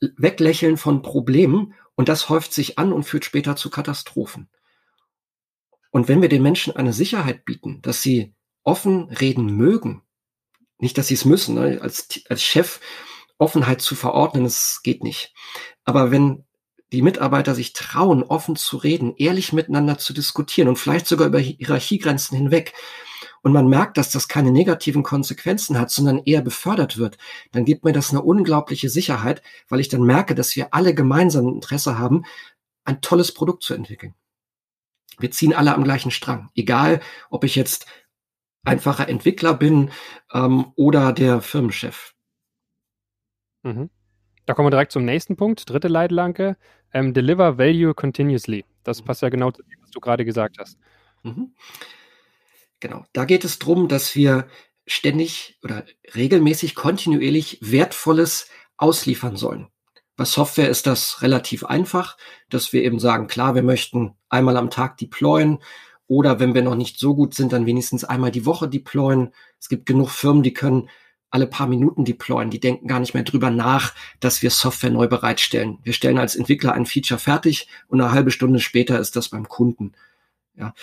[0.00, 4.48] Weglächeln von Problemen und das häuft sich an und führt später zu Katastrophen.
[5.90, 10.02] Und wenn wir den Menschen eine Sicherheit bieten, dass sie offen reden mögen,
[10.78, 11.80] nicht, dass sie es müssen, ne?
[11.82, 12.80] als, als Chef
[13.38, 15.34] Offenheit zu verordnen, das geht nicht.
[15.84, 16.44] Aber wenn
[16.92, 21.38] die Mitarbeiter sich trauen, offen zu reden, ehrlich miteinander zu diskutieren und vielleicht sogar über
[21.38, 22.74] Hierarchiegrenzen hinweg,
[23.42, 27.16] und man merkt, dass das keine negativen Konsequenzen hat, sondern eher befördert wird,
[27.52, 31.48] dann gibt mir das eine unglaubliche Sicherheit, weil ich dann merke, dass wir alle gemeinsam
[31.48, 32.24] Interesse haben,
[32.84, 34.14] ein tolles Produkt zu entwickeln.
[35.18, 36.50] Wir ziehen alle am gleichen Strang.
[36.54, 37.00] Egal,
[37.30, 37.86] ob ich jetzt
[38.64, 39.90] einfacher Entwickler bin
[40.32, 42.14] ähm, oder der Firmenchef.
[43.62, 43.90] Mhm.
[44.46, 46.56] Da kommen wir direkt zum nächsten Punkt, dritte Leitlanke.
[46.92, 48.64] Ähm, deliver Value continuously.
[48.84, 49.06] Das mhm.
[49.06, 50.78] passt ja genau zu dem, was du gerade gesagt hast.
[51.22, 51.52] Mhm.
[52.80, 53.04] Genau.
[53.12, 54.48] Da geht es darum, dass wir
[54.86, 59.68] ständig oder regelmäßig kontinuierlich Wertvolles ausliefern sollen.
[60.16, 62.16] Bei Software ist das relativ einfach,
[62.48, 65.60] dass wir eben sagen, klar, wir möchten einmal am Tag deployen
[66.06, 69.32] oder wenn wir noch nicht so gut sind, dann wenigstens einmal die Woche deployen.
[69.58, 70.90] Es gibt genug Firmen, die können
[71.30, 72.50] alle paar Minuten deployen.
[72.50, 75.78] Die denken gar nicht mehr drüber nach, dass wir Software neu bereitstellen.
[75.82, 79.48] Wir stellen als Entwickler ein Feature fertig und eine halbe Stunde später ist das beim
[79.48, 79.92] Kunden.
[80.56, 80.74] Ja,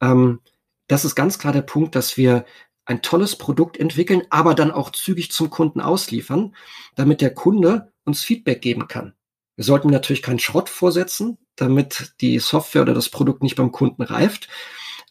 [0.00, 0.40] ähm,
[0.86, 2.44] das ist ganz klar der Punkt, dass wir
[2.84, 6.54] ein tolles Produkt entwickeln, aber dann auch zügig zum Kunden ausliefern,
[6.94, 9.14] damit der Kunde uns Feedback geben kann.
[9.56, 14.02] Wir sollten natürlich keinen Schrott vorsetzen, damit die Software oder das Produkt nicht beim Kunden
[14.02, 14.48] reift.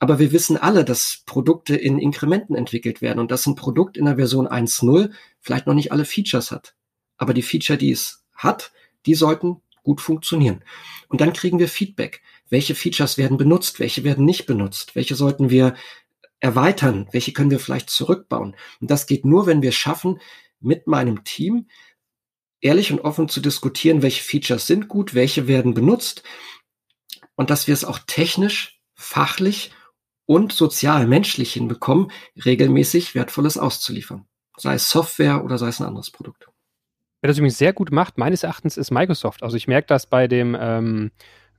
[0.03, 4.03] Aber wir wissen alle, dass Produkte in Inkrementen entwickelt werden und dass ein Produkt in
[4.03, 6.75] der Version 1.0 vielleicht noch nicht alle Features hat.
[7.15, 8.73] Aber die Feature, die es hat,
[9.05, 10.65] die sollten gut funktionieren.
[11.07, 12.21] Und dann kriegen wir Feedback.
[12.49, 13.79] Welche Features werden benutzt?
[13.79, 14.93] Welche werden nicht benutzt?
[14.93, 15.73] Welche sollten wir
[16.41, 17.07] erweitern?
[17.13, 18.57] Welche können wir vielleicht zurückbauen?
[18.81, 20.19] Und das geht nur, wenn wir schaffen,
[20.59, 21.67] mit meinem Team
[22.59, 26.23] ehrlich und offen zu diskutieren, welche Features sind gut, welche werden benutzt
[27.35, 29.71] und dass wir es auch technisch, fachlich
[30.25, 32.11] und sozial, menschlich hinbekommen,
[32.45, 34.25] regelmäßig Wertvolles auszuliefern.
[34.57, 36.47] Sei es Software oder sei es ein anderes Produkt.
[37.21, 39.43] Wer das übrigens sehr gut macht, meines Erachtens, ist Microsoft.
[39.43, 41.11] Also ich merke das bei dem ähm,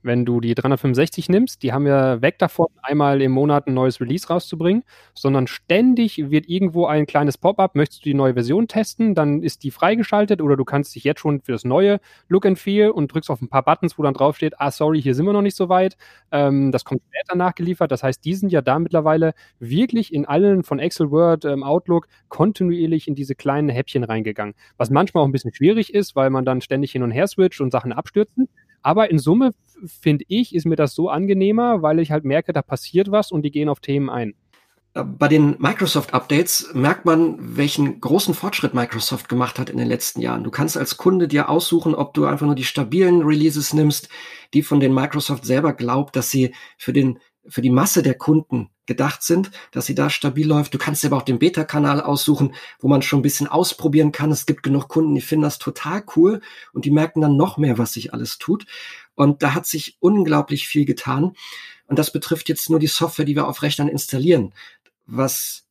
[0.05, 3.99] wenn du die 365 nimmst, die haben ja weg davon, einmal im Monat ein neues
[3.99, 9.15] Release rauszubringen, sondern ständig wird irgendwo ein kleines Pop-up, möchtest du die neue Version testen,
[9.15, 12.59] dann ist die freigeschaltet oder du kannst dich jetzt schon für das neue Look and
[12.59, 15.33] Feel und drückst auf ein paar Buttons, wo dann draufsteht, ah, sorry, hier sind wir
[15.33, 15.97] noch nicht so weit.
[16.31, 17.91] Ähm, das kommt später nachgeliefert.
[17.91, 22.07] Das heißt, die sind ja da mittlerweile wirklich in allen von Excel, Word, ähm, Outlook
[22.29, 24.53] kontinuierlich in diese kleinen Häppchen reingegangen.
[24.77, 27.61] Was manchmal auch ein bisschen schwierig ist, weil man dann ständig hin und her switcht
[27.61, 28.47] und Sachen abstürzen.
[28.85, 29.51] Aber in Summe,
[29.87, 33.41] finde ich, ist mir das so angenehmer, weil ich halt merke, da passiert was und
[33.41, 34.35] die gehen auf Themen ein.
[34.93, 40.21] Äh, bei den Microsoft-Updates merkt man, welchen großen Fortschritt Microsoft gemacht hat in den letzten
[40.21, 40.43] Jahren.
[40.43, 44.07] Du kannst als Kunde dir aussuchen, ob du einfach nur die stabilen Releases nimmst,
[44.53, 47.17] die von den Microsoft selber glaubt, dass sie für den
[47.47, 50.73] für die Masse der Kunden gedacht sind, dass sie da stabil läuft.
[50.73, 54.31] Du kannst dir aber auch den Beta-Kanal aussuchen, wo man schon ein bisschen ausprobieren kann.
[54.31, 56.41] Es gibt genug Kunden, die finden das total cool
[56.73, 58.65] und die merken dann noch mehr, was sich alles tut.
[59.15, 61.33] Und da hat sich unglaublich viel getan.
[61.87, 64.53] Und das betrifft jetzt nur die Software, die wir auf Rechnern installieren.
[65.05, 65.65] Was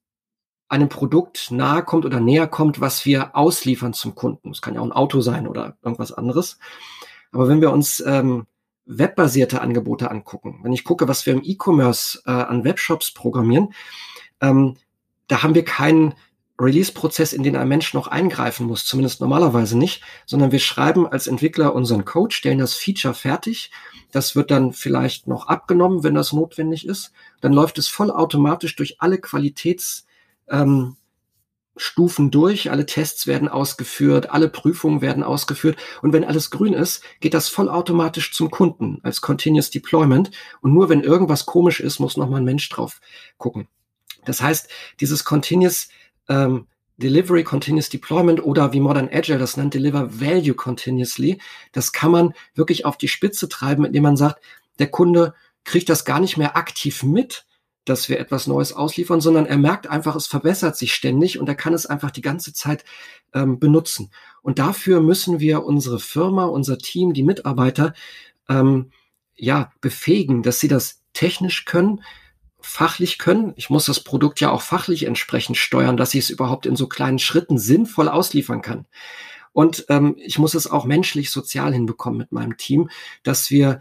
[0.69, 4.51] einem Produkt nahe kommt oder näher kommt, was wir ausliefern zum Kunden.
[4.51, 6.59] Es kann ja auch ein Auto sein oder irgendwas anderes.
[7.33, 8.47] Aber wenn wir uns ähm,
[8.87, 13.73] webbasierte Angebote angucken, wenn ich gucke, was wir im E-Commerce äh, an Webshops programmieren,
[14.41, 14.77] ähm,
[15.29, 16.15] da haben wir keinen
[16.61, 21.27] Release-Prozess, in den ein Mensch noch eingreifen muss, zumindest normalerweise nicht, sondern wir schreiben als
[21.27, 23.73] Entwickler unseren Code, stellen das Feature fertig,
[24.13, 29.01] das wird dann vielleicht noch abgenommen, wenn das notwendig ist, dann läuft es vollautomatisch durch
[29.01, 30.07] alle Qualitäts
[30.49, 30.97] ähm,
[31.77, 37.03] Stufen durch, alle Tests werden ausgeführt, alle Prüfungen werden ausgeführt und wenn alles grün ist,
[37.21, 42.17] geht das vollautomatisch zum Kunden als Continuous Deployment und nur wenn irgendwas komisch ist, muss
[42.17, 43.01] nochmal ein Mensch drauf
[43.39, 43.67] gucken.
[44.25, 44.69] Das heißt,
[45.01, 45.89] dieses Continuous
[46.29, 51.41] ähm, Delivery Continuous Deployment oder wie Modern Agile das nennt, Deliver Value Continuously,
[51.73, 54.41] das kann man wirklich auf die Spitze treiben, indem man sagt,
[54.79, 55.35] der Kunde
[55.65, 57.47] kriegt das gar nicht mehr aktiv mit,
[57.85, 61.55] dass wir etwas Neues ausliefern, sondern er merkt einfach, es verbessert sich ständig und er
[61.55, 62.85] kann es einfach die ganze Zeit
[63.33, 64.11] ähm, benutzen.
[64.43, 67.95] Und dafür müssen wir unsere Firma, unser Team, die Mitarbeiter,
[68.49, 68.91] ähm,
[69.37, 72.03] ja, befähigen, dass sie das technisch können,
[72.61, 73.53] fachlich können.
[73.57, 76.89] Ich muss das Produkt ja auch fachlich entsprechend steuern, dass ich es überhaupt in so
[76.89, 78.87] kleinen Schritten sinnvoll ausliefern kann.
[79.53, 82.91] Und ähm, ich muss es auch menschlich, sozial hinbekommen mit meinem Team,
[83.23, 83.81] dass wir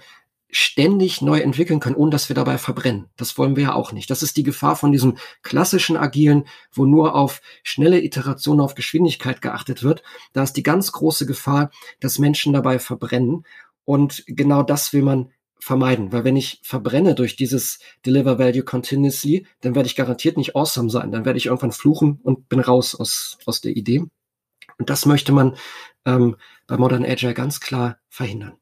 [0.54, 3.08] ständig neu entwickeln können, ohne dass wir dabei verbrennen.
[3.18, 4.10] Das wollen wir ja auch nicht.
[4.10, 9.42] Das ist die Gefahr von diesem klassischen Agilen, wo nur auf schnelle Iteration, auf Geschwindigkeit
[9.42, 10.04] geachtet wird.
[10.32, 13.46] Da ist die ganz große Gefahr, dass Menschen dabei verbrennen.
[13.84, 19.48] Und genau das will man vermeiden, weil wenn ich verbrenne durch dieses Deliver Value Continuously,
[19.62, 21.12] dann werde ich garantiert nicht awesome sein.
[21.12, 24.04] Dann werde ich irgendwann fluchen und bin raus aus, aus der Idee.
[24.78, 25.56] Und das möchte man
[26.06, 26.36] ähm,
[26.68, 28.58] bei Modern Agile ganz klar verhindern.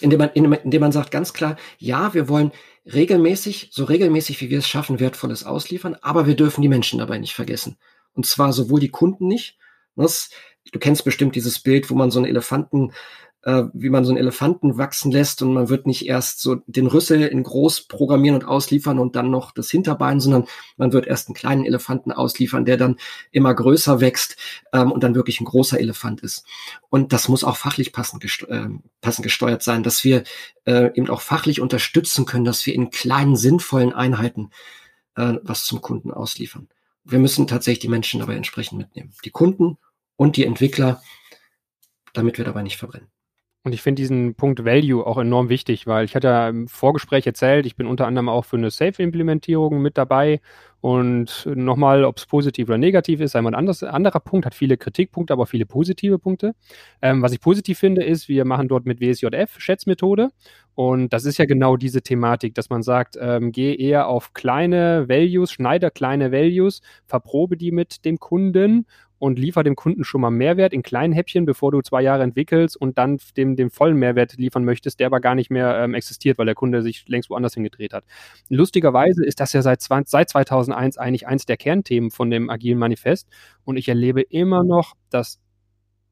[0.00, 2.52] Indem man, indem man sagt ganz klar, ja, wir wollen
[2.86, 7.18] regelmäßig, so regelmäßig wie wir es schaffen, wertvolles ausliefern, aber wir dürfen die Menschen dabei
[7.18, 7.78] nicht vergessen.
[8.14, 9.56] Und zwar sowohl die Kunden nicht.
[9.96, 10.30] Das,
[10.72, 12.92] du kennst bestimmt dieses Bild, wo man so einen Elefanten
[13.44, 16.86] äh, wie man so einen Elefanten wachsen lässt und man wird nicht erst so den
[16.86, 21.28] Rüssel in groß programmieren und ausliefern und dann noch das Hinterbein, sondern man wird erst
[21.28, 22.96] einen kleinen Elefanten ausliefern, der dann
[23.30, 24.36] immer größer wächst
[24.72, 26.44] ähm, und dann wirklich ein großer Elefant ist.
[26.88, 28.68] Und das muss auch fachlich passend, gest äh,
[29.00, 30.22] passend gesteuert sein, dass wir
[30.64, 34.50] äh, eben auch fachlich unterstützen können, dass wir in kleinen, sinnvollen Einheiten
[35.16, 36.68] äh, was zum Kunden ausliefern.
[37.04, 39.12] Wir müssen tatsächlich die Menschen dabei entsprechend mitnehmen.
[39.24, 39.78] Die Kunden
[40.14, 41.02] und die Entwickler,
[42.12, 43.08] damit wir dabei nicht verbrennen.
[43.64, 47.28] Und ich finde diesen Punkt Value auch enorm wichtig, weil ich hatte ja im Vorgespräch
[47.28, 50.40] erzählt, ich bin unter anderem auch für eine Safe-Implementierung mit dabei.
[50.80, 55.32] Und nochmal, ob es positiv oder negativ ist, ein anderes, anderer Punkt, hat viele Kritikpunkte,
[55.32, 56.56] aber viele positive Punkte.
[57.00, 60.30] Ähm, was ich positiv finde, ist, wir machen dort mit WSJF Schätzmethode.
[60.74, 65.08] Und das ist ja genau diese Thematik, dass man sagt, ähm, geh eher auf kleine
[65.08, 68.86] Values, schneide kleine Values, verprobe die mit dem Kunden
[69.22, 72.76] und liefer dem Kunden schon mal Mehrwert in kleinen Häppchen, bevor du zwei Jahre entwickelst
[72.76, 76.38] und dann dem, dem vollen Mehrwert liefern möchtest, der aber gar nicht mehr ähm, existiert,
[76.38, 78.04] weil der Kunde sich längst woanders hingedreht hat.
[78.48, 82.80] Lustigerweise ist das ja seit, 20, seit 2001 eigentlich eins der Kernthemen von dem agilen
[82.80, 83.28] Manifest
[83.62, 85.38] und ich erlebe immer noch, dass,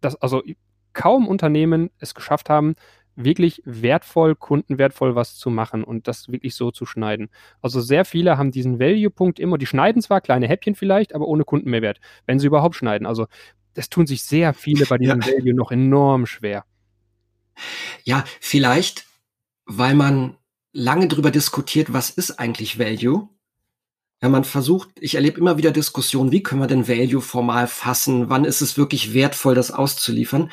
[0.01, 0.45] dass also
[0.93, 2.77] kaum Unternehmen es geschafft haben,
[3.17, 7.29] wirklich wertvoll, kundenwertvoll was zu machen und das wirklich so zu schneiden.
[7.61, 11.45] Also sehr viele haben diesen Value-Punkt immer, die schneiden zwar kleine Häppchen vielleicht, aber ohne
[11.45, 13.07] Kundenmehrwert, wenn sie überhaupt schneiden.
[13.07, 13.27] Also
[13.75, 15.27] das tun sich sehr viele bei diesem ja.
[15.27, 16.65] Value noch enorm schwer.
[18.05, 19.05] Ja, vielleicht,
[19.67, 20.37] weil man
[20.73, 23.29] lange darüber diskutiert, was ist eigentlich Value?
[24.23, 28.29] Ja, man versucht, ich erlebe immer wieder Diskussionen, wie können wir denn Value formal fassen?
[28.29, 30.51] Wann ist es wirklich wertvoll, das auszuliefern?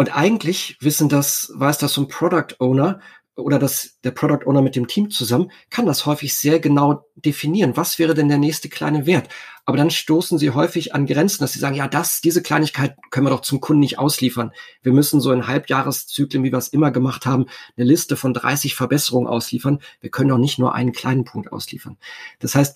[0.00, 3.00] Und eigentlich wissen das, weiß das so ein Product Owner
[3.36, 7.76] oder das, der Product Owner mit dem Team zusammen, kann das häufig sehr genau definieren.
[7.76, 9.28] Was wäre denn der nächste kleine Wert?
[9.66, 13.26] Aber dann stoßen sie häufig an Grenzen, dass sie sagen, ja, das, diese Kleinigkeit können
[13.26, 14.52] wir doch zum Kunden nicht ausliefern.
[14.80, 17.44] Wir müssen so in Halbjahreszyklen, wie wir es immer gemacht haben,
[17.76, 19.80] eine Liste von 30 Verbesserungen ausliefern.
[20.00, 21.98] Wir können doch nicht nur einen kleinen Punkt ausliefern.
[22.38, 22.74] Das heißt,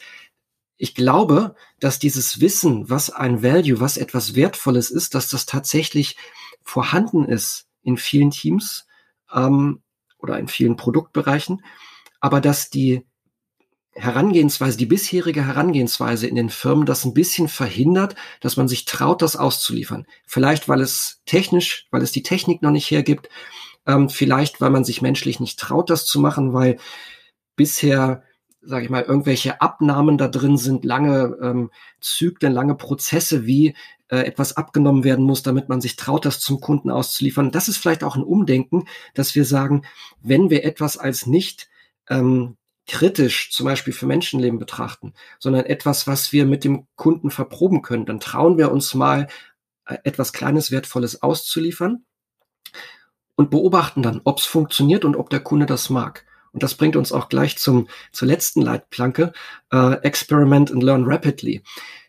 [0.76, 6.16] ich glaube, dass dieses Wissen, was ein Value, was etwas Wertvolles ist, dass das tatsächlich
[6.64, 8.86] vorhanden ist in vielen Teams
[9.32, 9.82] ähm,
[10.18, 11.62] oder in vielen Produktbereichen,
[12.20, 13.06] aber dass die
[13.96, 19.22] Herangehensweise, die bisherige Herangehensweise in den Firmen das ein bisschen verhindert, dass man sich traut,
[19.22, 20.06] das auszuliefern.
[20.26, 23.28] Vielleicht, weil es technisch, weil es die Technik noch nicht hergibt,
[23.86, 26.78] ähm, vielleicht, weil man sich menschlich nicht traut, das zu machen, weil
[27.54, 28.24] bisher
[28.66, 33.74] sage ich mal, irgendwelche Abnahmen da drin sind, lange ähm, Zyklen, lange Prozesse, wie
[34.08, 37.50] äh, etwas abgenommen werden muss, damit man sich traut, das zum Kunden auszuliefern.
[37.50, 39.82] Das ist vielleicht auch ein Umdenken, dass wir sagen,
[40.20, 41.68] wenn wir etwas als nicht
[42.08, 47.82] ähm, kritisch zum Beispiel für Menschenleben betrachten, sondern etwas, was wir mit dem Kunden verproben
[47.82, 49.28] können, dann trauen wir uns mal
[49.86, 52.04] äh, etwas Kleines, Wertvolles auszuliefern
[53.36, 56.24] und beobachten dann, ob es funktioniert und ob der Kunde das mag.
[56.52, 59.32] Und das bringt uns auch gleich zum, zur letzten Leitplanke,
[59.72, 61.62] äh, Experiment and Learn Rapidly.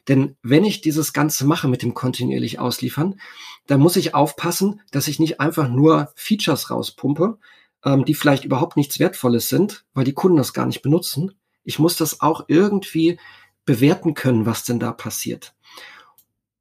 [0.07, 3.19] Denn wenn ich dieses Ganze mache mit dem kontinuierlich ausliefern,
[3.67, 7.39] dann muss ich aufpassen, dass ich nicht einfach nur Features rauspumpe,
[7.83, 11.33] ähm, die vielleicht überhaupt nichts Wertvolles sind, weil die Kunden das gar nicht benutzen.
[11.63, 13.19] Ich muss das auch irgendwie
[13.65, 15.55] bewerten können, was denn da passiert.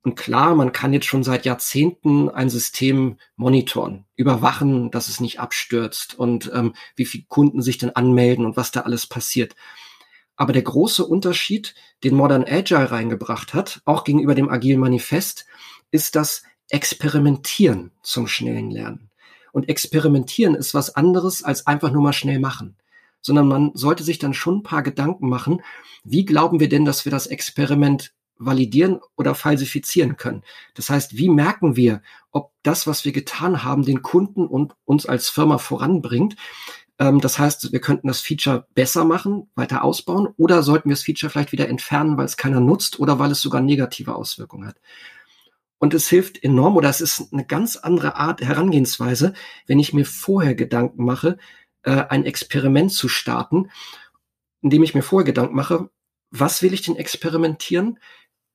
[0.02, 5.40] Und klar, man kann jetzt schon seit Jahrzehnten ein System monitoren, überwachen, dass es nicht
[5.40, 9.54] abstürzt und ähm, wie viele Kunden sich denn anmelden und was da alles passiert.
[10.37, 15.47] Aber der große Unterschied, den Modern Agile reingebracht hat, auch gegenüber dem Agilen Manifest,
[15.90, 19.11] ist das Experimentieren zum schnellen Lernen.
[19.53, 22.77] Und Experimentieren ist was anderes als einfach nur mal schnell machen,
[23.20, 25.62] sondern man sollte sich dann schon ein paar Gedanken machen,
[26.03, 30.42] wie glauben wir denn, dass wir das Experiment validieren oder falsifizieren können.
[30.75, 35.07] Das heißt, wie merken wir, ob das, was wir getan haben, den Kunden und uns
[35.07, 36.35] als Firma voranbringt?
[36.99, 41.03] Ähm, das heißt, wir könnten das Feature besser machen, weiter ausbauen oder sollten wir das
[41.03, 44.80] Feature vielleicht wieder entfernen, weil es keiner nutzt oder weil es sogar negative Auswirkungen hat.
[45.78, 49.34] Und es hilft enorm oder es ist eine ganz andere Art Herangehensweise,
[49.66, 51.38] wenn ich mir vorher Gedanken mache,
[51.82, 53.70] äh, ein Experiment zu starten,
[54.62, 55.90] indem ich mir vorher Gedanken mache,
[56.30, 57.99] was will ich denn experimentieren?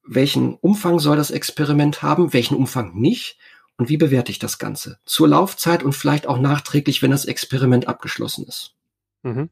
[0.10, 3.38] welchen Umfang soll das Experiment haben, welchen Umfang nicht
[3.80, 5.00] und wie bewerte ich das Ganze?
[5.06, 8.76] Zur Laufzeit und vielleicht auch nachträglich, wenn das Experiment abgeschlossen ist.
[9.24, 9.50] Mhm.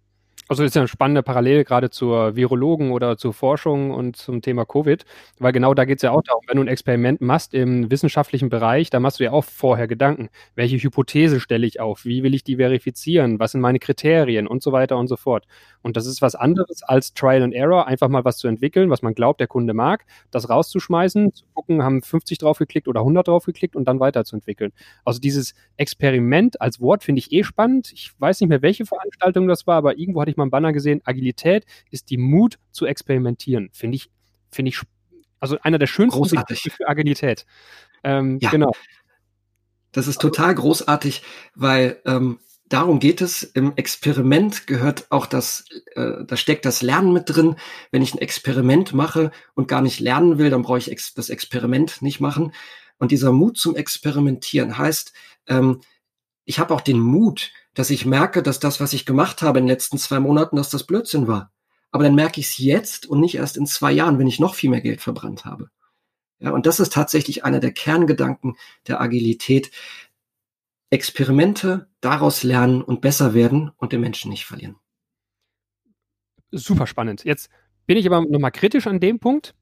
[0.49, 4.63] Also ist ja eine spannende Parallele gerade zur Virologen oder zur Forschung und zum Thema
[4.65, 5.03] Covid,
[5.39, 8.47] weil genau da geht es ja auch darum, wenn du ein Experiment machst im wissenschaftlichen
[8.47, 10.29] Bereich, da machst du ja auch vorher Gedanken.
[10.55, 12.05] Welche Hypothese stelle ich auf?
[12.05, 13.39] Wie will ich die verifizieren?
[13.39, 15.45] Was sind meine Kriterien und so weiter und so fort.
[15.81, 19.01] Und das ist was anderes als Trial and Error, einfach mal was zu entwickeln, was
[19.01, 23.27] man glaubt, der Kunde mag, das rauszuschmeißen, zu gucken, haben 50 drauf geklickt oder 100
[23.27, 24.71] drauf geklickt und dann weiterzuentwickeln.
[25.03, 27.91] Also dieses Experiment als Wort finde ich eh spannend.
[27.93, 30.73] Ich weiß nicht mehr, welche Veranstaltung das war, aber irgendwo hatte ich mal einen Banner
[30.73, 33.69] gesehen, Agilität ist die Mut zu experimentieren.
[33.73, 34.09] Finde ich,
[34.51, 34.81] finde ich,
[35.39, 36.71] also einer der schönsten Großartig.
[36.75, 37.45] für Agilität.
[38.03, 38.49] Ähm, ja.
[38.49, 38.71] Genau.
[39.91, 41.23] Das ist total großartig,
[41.55, 43.43] weil ähm, darum geht es.
[43.43, 45.65] Im Experiment gehört auch das,
[45.95, 47.55] äh, da steckt das Lernen mit drin.
[47.91, 51.29] Wenn ich ein Experiment mache und gar nicht lernen will, dann brauche ich ex das
[51.29, 52.53] Experiment nicht machen.
[52.99, 55.13] Und dieser Mut zum Experimentieren heißt,
[55.47, 55.81] ähm,
[56.45, 59.65] ich habe auch den Mut, dass ich merke, dass das, was ich gemacht habe in
[59.65, 61.51] den letzten zwei Monaten, dass das Blödsinn war.
[61.91, 64.55] Aber dann merke ich es jetzt und nicht erst in zwei Jahren, wenn ich noch
[64.55, 65.69] viel mehr Geld verbrannt habe.
[66.39, 68.57] Ja, und das ist tatsächlich einer der Kerngedanken
[68.88, 69.69] der Agilität.
[70.89, 74.78] Experimente, daraus lernen und besser werden und den Menschen nicht verlieren.
[76.49, 77.25] Super spannend.
[77.25, 77.49] Jetzt
[77.86, 79.53] bin ich aber nochmal kritisch an dem Punkt.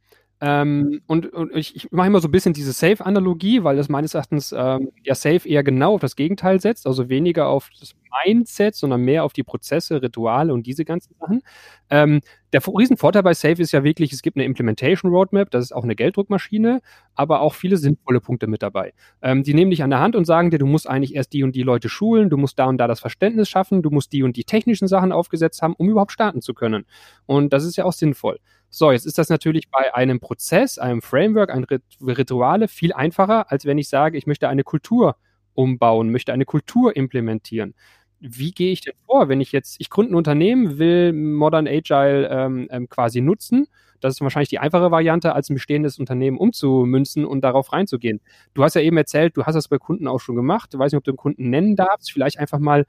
[0.41, 4.13] Ähm, und, und, ich, ich mache immer so ein bisschen diese Safe-Analogie, weil das meines
[4.13, 8.75] Erachtens ähm, ja Safe eher genau auf das Gegenteil setzt, also weniger auf das Mindset,
[8.75, 11.41] sondern mehr auf die Prozesse, Rituale und diese ganzen Sachen.
[11.89, 12.21] Ähm,
[12.53, 15.83] der Riesenvorteil bei Safe ist ja wirklich, es gibt eine Implementation Roadmap, das ist auch
[15.83, 16.81] eine Gelddruckmaschine,
[17.13, 18.93] aber auch viele sinnvolle Punkte mit dabei.
[19.21, 21.43] Ähm, die nehmen dich an der Hand und sagen dir, du musst eigentlich erst die
[21.43, 24.23] und die Leute schulen, du musst da und da das Verständnis schaffen, du musst die
[24.23, 26.85] und die technischen Sachen aufgesetzt haben, um überhaupt starten zu können.
[27.25, 28.39] Und das ist ja auch sinnvoll.
[28.69, 31.65] So, jetzt ist das natürlich bei einem Prozess, einem Framework, ein
[32.01, 35.15] Rituale viel einfacher, als wenn ich sage, ich möchte eine Kultur
[35.53, 37.73] umbauen, möchte eine Kultur implementieren.
[38.19, 42.27] Wie gehe ich denn vor, wenn ich jetzt, ich gründe ein Unternehmen, will Modern Agile
[42.29, 43.67] ähm, ähm, quasi nutzen?
[43.99, 48.21] Das ist wahrscheinlich die einfache Variante, als ein bestehendes Unternehmen umzumünzen und darauf reinzugehen.
[48.53, 50.71] Du hast ja eben erzählt, du hast das bei Kunden auch schon gemacht.
[50.73, 52.11] Ich weiß nicht, ob du den Kunden nennen darfst.
[52.11, 52.85] Vielleicht einfach mal,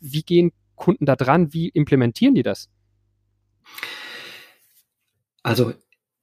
[0.00, 1.52] wie gehen Kunden da dran?
[1.52, 2.68] Wie implementieren die das?
[5.42, 5.72] Also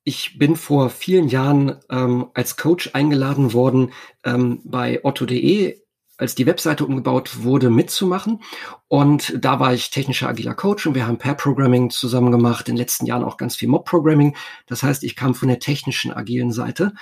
[0.04, 3.92] ich bin vor vielen Jahren ähm, als Coach eingeladen worden
[4.24, 5.82] ähm, bei otto.de,
[6.18, 8.42] als die Webseite umgebaut wurde, mitzumachen.
[8.88, 12.80] Und da war ich technischer agiler Coach und wir haben Pair-Programming zusammen gemacht, in den
[12.80, 14.36] letzten Jahren auch ganz viel Mob-Programming.
[14.66, 16.94] Das heißt, ich kam von der technischen agilen Seite.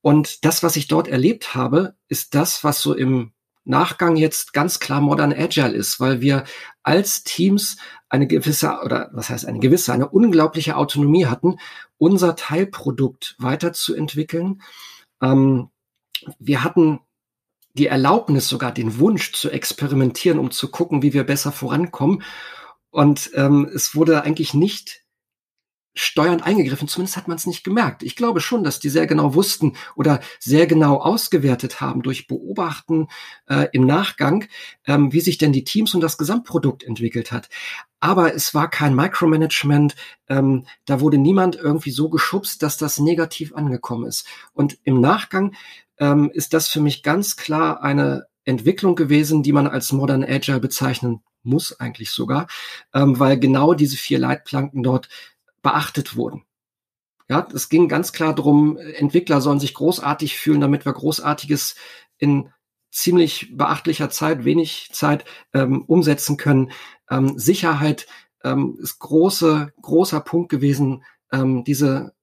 [0.00, 3.32] Und das, was ich dort erlebt habe, ist das, was so im
[3.64, 6.44] Nachgang jetzt ganz klar Modern Agile ist, weil wir
[6.82, 7.78] als Teams
[8.10, 11.56] eine gewisse, oder was heißt eine gewisse, eine unglaubliche Autonomie hatten,
[11.96, 14.60] unser Teilprodukt weiterzuentwickeln.
[15.22, 15.70] Ähm,
[16.38, 17.00] wir hatten
[17.74, 22.22] die Erlaubnis, sogar den Wunsch zu experimentieren, um zu gucken, wie wir besser vorankommen.
[22.90, 25.03] Und ähm, es wurde eigentlich nicht
[25.94, 26.88] steuernd eingegriffen.
[26.88, 28.02] Zumindest hat man es nicht gemerkt.
[28.02, 33.08] Ich glaube schon, dass die sehr genau wussten oder sehr genau ausgewertet haben durch Beobachten
[33.48, 34.46] äh, im Nachgang,
[34.86, 37.48] ähm, wie sich denn die Teams und das Gesamtprodukt entwickelt hat.
[38.00, 39.94] Aber es war kein Micromanagement.
[40.28, 44.26] Ähm, da wurde niemand irgendwie so geschubst, dass das negativ angekommen ist.
[44.52, 45.54] Und im Nachgang
[45.98, 50.60] ähm, ist das für mich ganz klar eine Entwicklung gewesen, die man als Modern Agile
[50.60, 52.46] bezeichnen muss eigentlich sogar,
[52.92, 55.08] ähm, weil genau diese vier Leitplanken dort
[55.64, 56.44] beachtet wurden.
[57.28, 61.74] Ja, es ging ganz klar darum, Entwickler sollen sich großartig fühlen, damit wir Großartiges
[62.18, 62.50] in
[62.92, 66.70] ziemlich beachtlicher Zeit, wenig Zeit ähm, umsetzen können.
[67.10, 68.06] Ähm, Sicherheit
[68.44, 71.02] ähm, ist große, großer Punkt gewesen,
[71.32, 72.14] ähm, diese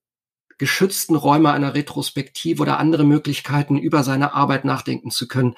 [0.60, 5.56] geschützten Räume einer Retrospektive oder andere Möglichkeiten über seine Arbeit nachdenken zu können.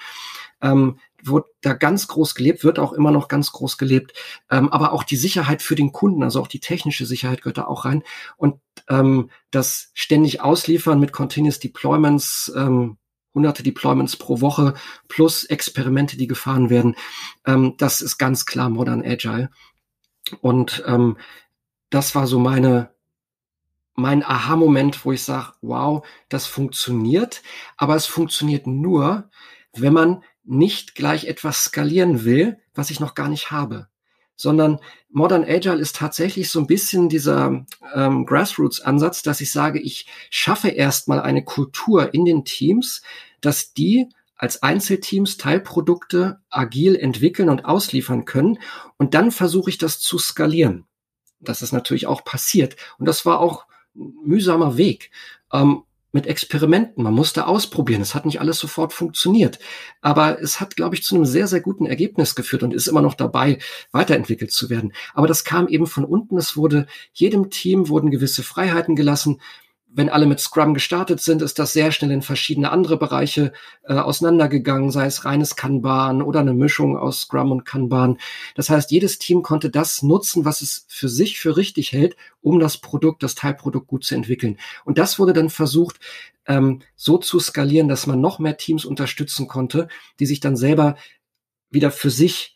[0.61, 4.13] Ähm, wird da ganz groß gelebt, wird auch immer noch ganz groß gelebt.
[4.49, 7.65] Ähm, aber auch die Sicherheit für den Kunden, also auch die technische Sicherheit gehört da
[7.65, 8.03] auch rein.
[8.38, 8.59] Und
[8.89, 12.97] ähm, das ständig Ausliefern mit Continuous Deployments, ähm,
[13.34, 14.76] hunderte Deployments pro Woche
[15.07, 16.95] plus Experimente, die gefahren werden,
[17.45, 19.49] ähm, das ist ganz klar Modern Agile.
[20.41, 21.17] Und ähm,
[21.89, 22.93] das war so meine
[23.95, 27.43] mein Aha-Moment, wo ich sage, wow, das funktioniert,
[27.78, 29.30] aber es funktioniert nur,
[29.74, 33.87] wenn man nicht gleich etwas skalieren will, was ich noch gar nicht habe,
[34.35, 34.79] sondern
[35.09, 40.69] Modern Agile ist tatsächlich so ein bisschen dieser ähm, Grassroots-Ansatz, dass ich sage, ich schaffe
[40.69, 43.03] erstmal eine Kultur in den Teams,
[43.41, 48.59] dass die als Einzelteams Teilprodukte agil entwickeln und ausliefern können.
[48.97, 50.85] Und dann versuche ich das zu skalieren.
[51.39, 52.75] Das ist natürlich auch passiert.
[52.97, 53.65] Und das war auch
[53.95, 55.11] ein mühsamer Weg.
[55.51, 55.83] Ähm,
[56.14, 57.03] mit Experimenten.
[57.03, 58.01] Man musste ausprobieren.
[58.01, 59.59] Es hat nicht alles sofort funktioniert.
[60.01, 63.01] Aber es hat, glaube ich, zu einem sehr, sehr guten Ergebnis geführt und ist immer
[63.01, 63.57] noch dabei,
[63.91, 64.93] weiterentwickelt zu werden.
[65.14, 66.38] Aber das kam eben von unten.
[66.38, 69.41] Es wurde, jedem Team wurden gewisse Freiheiten gelassen
[69.95, 73.93] wenn alle mit Scrum gestartet sind, ist das sehr schnell in verschiedene andere Bereiche äh,
[73.93, 78.17] auseinandergegangen, sei es reines Kanban oder eine Mischung aus Scrum und Kanban.
[78.55, 82.59] Das heißt, jedes Team konnte das nutzen, was es für sich für richtig hält, um
[82.59, 84.57] das Produkt, das Teilprodukt gut zu entwickeln.
[84.83, 85.99] Und das wurde dann versucht,
[86.47, 89.87] ähm, so zu skalieren, dass man noch mehr Teams unterstützen konnte,
[90.19, 90.97] die sich dann selber
[91.69, 92.55] wieder für sich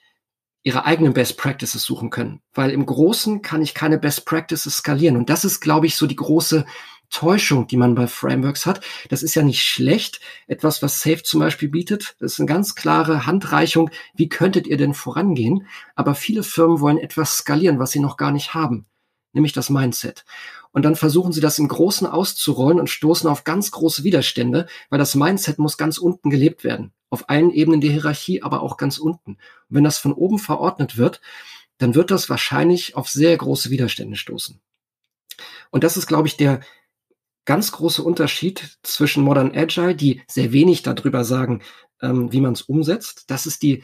[0.64, 2.42] ihre eigenen Best Practices suchen können.
[2.54, 5.16] Weil im Großen kann ich keine Best Practices skalieren.
[5.16, 6.66] Und das ist, glaube ich, so die große
[7.10, 8.82] Täuschung, die man bei Frameworks hat.
[9.10, 10.20] Das ist ja nicht schlecht.
[10.48, 13.90] Etwas, was Safe zum Beispiel bietet, das ist eine ganz klare Handreichung.
[14.16, 15.68] Wie könntet ihr denn vorangehen?
[15.96, 18.86] Aber viele Firmen wollen etwas skalieren, was sie noch gar nicht haben,
[19.34, 20.26] nämlich das Mindset.
[20.72, 25.00] Und dann versuchen sie das im Großen auszurollen und stoßen auf ganz große Widerstände, weil
[25.00, 26.94] das Mindset muss ganz unten gelebt werden.
[27.10, 29.32] Auf allen Ebenen der Hierarchie, aber auch ganz unten.
[29.32, 29.40] Und
[29.70, 31.22] wenn das von oben verordnet wird,
[31.78, 34.60] dann wird das wahrscheinlich auf sehr große Widerstände stoßen.
[35.72, 36.62] Und das ist, glaube ich, der,
[37.48, 41.64] ganz große Unterschied zwischen Modern Agile, die sehr wenig darüber sagen,
[42.02, 43.24] ähm, wie man es umsetzt.
[43.32, 43.84] Das ist die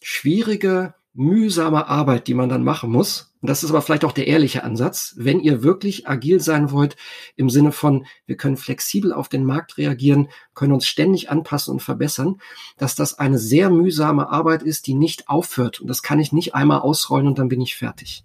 [0.00, 3.34] schwierige, mühsame Arbeit, die man dann machen muss.
[3.42, 5.12] Und das ist aber vielleicht auch der ehrliche Ansatz.
[5.18, 6.96] Wenn ihr wirklich agil sein wollt,
[7.36, 11.80] im Sinne von, wir können flexibel auf den Markt reagieren, können uns ständig anpassen und
[11.80, 12.40] verbessern,
[12.78, 15.82] dass das eine sehr mühsame Arbeit ist, die nicht aufhört.
[15.82, 18.24] Und das kann ich nicht einmal ausrollen und dann bin ich fertig.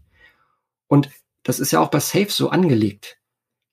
[0.87, 1.09] Und
[1.43, 3.17] das ist ja auch bei Safe so angelegt.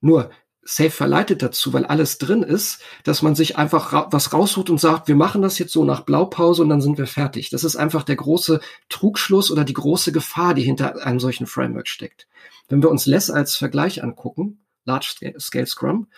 [0.01, 0.31] Nur,
[0.65, 4.81] Safe verleitet dazu, weil alles drin ist, dass man sich einfach ra was raussucht und
[4.81, 7.51] sagt, wir machen das jetzt so nach Blaupause und dann sind wir fertig.
[7.51, 11.87] Das ist einfach der große Trugschluss oder die große Gefahr, die hinter einem solchen Framework
[11.87, 12.27] steckt.
[12.69, 16.09] Wenn wir uns Less als Vergleich angucken, Large Scale Scrum,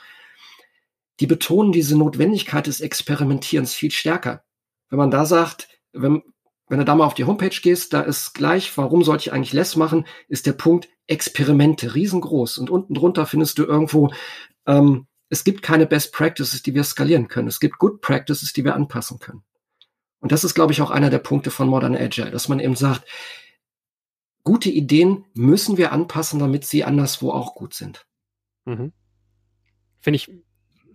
[1.20, 4.44] die betonen diese Notwendigkeit des Experimentierens viel stärker.
[4.90, 6.22] Wenn man da sagt, wenn,
[6.68, 9.52] wenn du da mal auf die Homepage gehst, da ist gleich, warum sollte ich eigentlich
[9.52, 12.58] Less machen, ist der Punkt Experimente, riesengroß.
[12.58, 14.12] Und unten drunter findest du irgendwo,
[14.66, 17.48] ähm, es gibt keine Best Practices, die wir skalieren können.
[17.48, 19.42] Es gibt Good Practices, die wir anpassen können.
[20.20, 22.74] Und das ist, glaube ich, auch einer der Punkte von Modern Agile, dass man eben
[22.74, 23.06] sagt,
[24.42, 28.06] gute Ideen müssen wir anpassen, damit sie anderswo auch gut sind.
[28.64, 28.92] Mhm.
[30.00, 30.30] Finde ich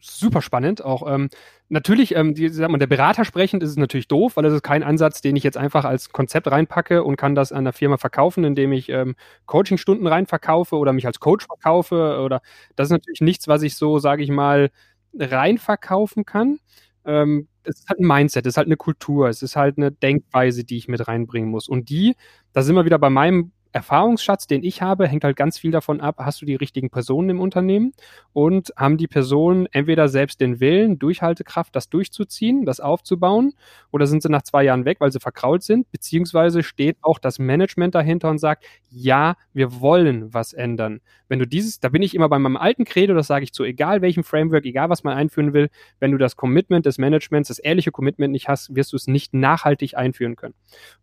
[0.01, 0.83] super spannend.
[0.83, 1.29] Auch ähm,
[1.69, 4.63] natürlich, ähm, die, sagt man, der Berater sprechend ist es natürlich doof, weil das ist
[4.63, 7.97] kein Ansatz, den ich jetzt einfach als Konzept reinpacke und kann das an der Firma
[7.97, 12.19] verkaufen, indem ich ähm, Coachingstunden reinverkaufe oder mich als Coach verkaufe.
[12.21, 12.41] Oder
[12.75, 14.71] das ist natürlich nichts, was ich so, sage ich mal,
[15.17, 16.59] reinverkaufen kann.
[17.05, 19.91] Ähm, es ist halt ein Mindset, es ist halt eine Kultur, es ist halt eine
[19.91, 21.67] Denkweise, die ich mit reinbringen muss.
[21.67, 22.15] Und die,
[22.53, 26.01] da sind wir wieder bei meinem Erfahrungsschatz, den ich habe, hängt halt ganz viel davon
[26.01, 27.93] ab, hast du die richtigen Personen im Unternehmen
[28.34, 33.53] und haben die Personen entweder selbst den Willen, Durchhaltekraft, das durchzuziehen, das aufzubauen,
[33.91, 37.39] oder sind sie nach zwei Jahren weg, weil sie verkrault sind, beziehungsweise steht auch das
[37.39, 41.01] Management dahinter und sagt, ja, wir wollen was ändern.
[41.28, 43.63] Wenn du dieses, da bin ich immer bei meinem alten Credo, das sage ich zu
[43.63, 45.69] egal welchem Framework, egal was man einführen will,
[45.99, 49.34] wenn du das Commitment des Managements, das ehrliche Commitment nicht hast, wirst du es nicht
[49.34, 50.55] nachhaltig einführen können.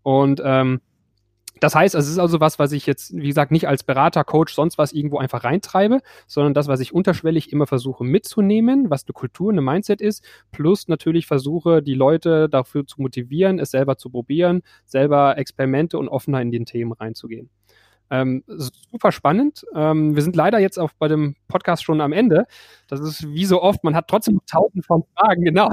[0.03, 0.81] Und ähm,
[1.61, 4.55] das heißt, es ist also was, was ich jetzt, wie gesagt, nicht als Berater, Coach,
[4.55, 9.13] sonst was irgendwo einfach reintreibe, sondern das, was ich unterschwellig immer versuche mitzunehmen, was eine
[9.13, 14.11] Kultur, eine Mindset ist, plus natürlich versuche, die Leute dafür zu motivieren, es selber zu
[14.11, 17.51] probieren, selber Experimente und offener in den Themen reinzugehen.
[18.11, 19.65] Ähm, super spannend.
[19.75, 22.47] Ähm, wir sind leider jetzt auch bei dem Podcast schon am Ende.
[22.89, 25.71] Das ist wie so oft, man hat trotzdem tausend von Fragen, genau.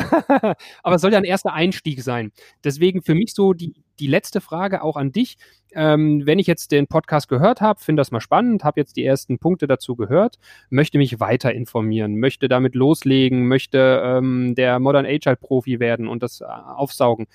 [0.84, 2.32] Aber es soll ja ein erster Einstieg sein.
[2.64, 5.38] Deswegen für mich so die, die letzte Frage auch an dich.
[5.74, 9.04] Ähm, wenn ich jetzt den Podcast gehört habe, finde das mal spannend, habe jetzt die
[9.04, 10.38] ersten Punkte dazu gehört,
[10.70, 16.24] möchte mich weiter informieren, möchte damit loslegen, möchte ähm, der Modern Agile Profi werden und
[16.24, 17.28] das äh, aufsaugen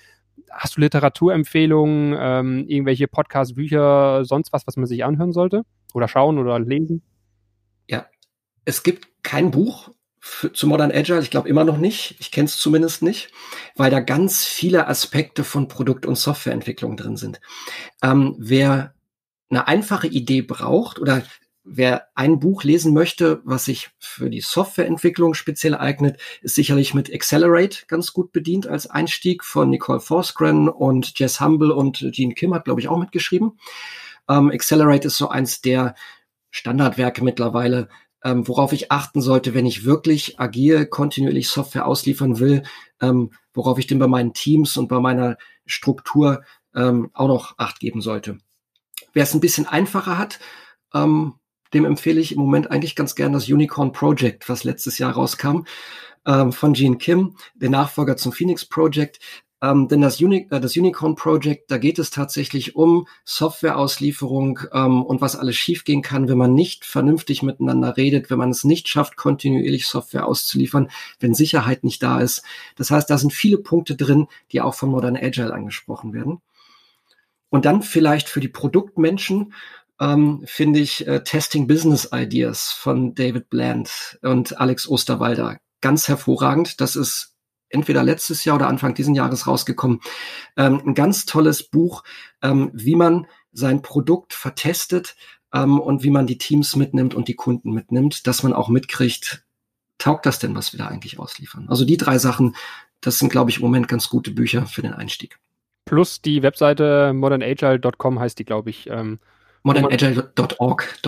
[0.49, 5.63] hast du Literaturempfehlungen, ähm, irgendwelche Podcasts, Bücher, sonst was, was man sich anhören sollte?
[5.93, 7.01] Oder schauen oder lesen?
[7.87, 8.05] Ja,
[8.65, 9.89] es gibt kein Buch
[10.19, 13.31] für, zu Modern Agile, ich glaube immer noch nicht, ich kenne es zumindest nicht,
[13.75, 17.41] weil da ganz viele Aspekte von Produkt- und Softwareentwicklung drin sind.
[18.03, 18.93] Ähm, wer
[19.49, 21.23] eine einfache Idee braucht oder
[21.63, 27.13] wer ein Buch lesen möchte, was sich für die Softwareentwicklung speziell eignet, ist sicherlich mit
[27.13, 32.53] Accelerate ganz gut bedient als Einstieg von Nicole Forsgren und Jess Humble und Gene Kim
[32.53, 33.59] hat, glaube ich, auch mitgeschrieben.
[34.27, 35.95] Ähm, Accelerate ist so eins der
[36.49, 37.89] Standardwerke mittlerweile,
[38.23, 42.63] ähm, worauf ich achten sollte, wenn ich wirklich agil, kontinuierlich Software ausliefern will,
[43.01, 46.43] ähm, worauf ich denn bei meinen Teams und bei meiner Struktur
[46.75, 48.37] ähm, auch noch Acht geben sollte.
[49.13, 50.39] Wer es ein bisschen einfacher hat,
[50.93, 51.35] ähm,
[51.73, 55.63] dem empfehle ich im Moment eigentlich ganz gern das Unicorn Project, was letztes Jahr rauskam,
[56.25, 59.19] ähm, von Gene Kim, der Nachfolger zum Phoenix Project.
[59.63, 65.03] Ähm, denn das, Uni äh, das Unicorn Project, da geht es tatsächlich um Softwareauslieferung ähm,
[65.03, 68.87] und was alles schiefgehen kann, wenn man nicht vernünftig miteinander redet, wenn man es nicht
[68.87, 72.43] schafft, kontinuierlich Software auszuliefern, wenn Sicherheit nicht da ist.
[72.75, 76.41] Das heißt, da sind viele Punkte drin, die auch von Modern Agile angesprochen werden.
[77.49, 79.53] Und dann vielleicht für die Produktmenschen
[80.01, 86.81] ähm, finde ich äh, Testing Business Ideas von David Bland und Alex Osterwalder ganz hervorragend.
[86.81, 87.35] Das ist
[87.69, 90.01] entweder letztes Jahr oder Anfang diesen Jahres rausgekommen.
[90.57, 92.03] Ähm, ein ganz tolles Buch,
[92.41, 95.15] ähm, wie man sein Produkt vertestet
[95.53, 99.45] ähm, und wie man die Teams mitnimmt und die Kunden mitnimmt, dass man auch mitkriegt,
[99.99, 101.67] taugt das denn, was wir da eigentlich ausliefern?
[101.69, 102.55] Also die drei Sachen,
[103.01, 105.37] das sind, glaube ich, im Moment ganz gute Bücher für den Einstieg.
[105.85, 108.89] Plus die Webseite modernagile.com heißt die, glaube ich.
[109.63, 110.99] Modernagile.org.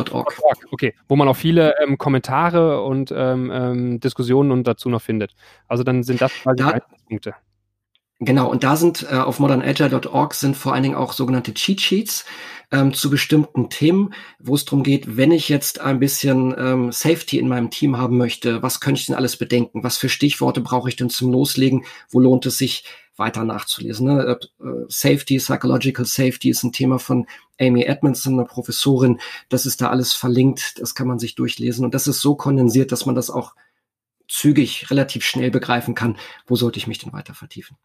[0.71, 5.33] Okay, wo man auch viele ähm, Kommentare und ähm, ähm, Diskussionen und dazu noch findet.
[5.67, 7.33] Also dann sind das quasi da, Punkte.
[8.19, 12.25] Genau, und da sind äh, auf modernagile.org sind vor allen Dingen auch sogenannte Cheat Sheets
[12.71, 17.37] ähm, zu bestimmten Themen, wo es darum geht, wenn ich jetzt ein bisschen ähm, Safety
[17.37, 19.83] in meinem Team haben möchte, was könnte ich denn alles bedenken?
[19.83, 21.85] Was für Stichworte brauche ich denn zum Loslegen?
[22.09, 22.85] Wo lohnt es sich,
[23.15, 24.07] weiter nachzulesen?
[24.07, 24.37] Ne?
[24.59, 27.27] Äh, äh Safety, Psychological Safety ist ein Thema von
[27.59, 29.19] Amy Edmondson, eine Professorin.
[29.49, 31.85] Das ist da alles verlinkt, das kann man sich durchlesen.
[31.85, 33.55] Und das ist so kondensiert, dass man das auch
[34.27, 36.17] zügig, relativ schnell begreifen kann.
[36.47, 37.77] Wo sollte ich mich denn weiter vertiefen?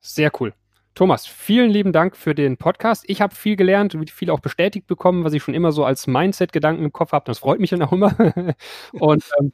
[0.00, 0.52] Sehr cool.
[0.94, 3.04] Thomas, vielen lieben Dank für den Podcast.
[3.08, 6.84] Ich habe viel gelernt, viel auch bestätigt bekommen, was ich schon immer so als Mindset-Gedanken
[6.84, 7.24] im Kopf habe.
[7.26, 8.14] Das freut mich dann auch immer.
[8.92, 9.52] und ähm,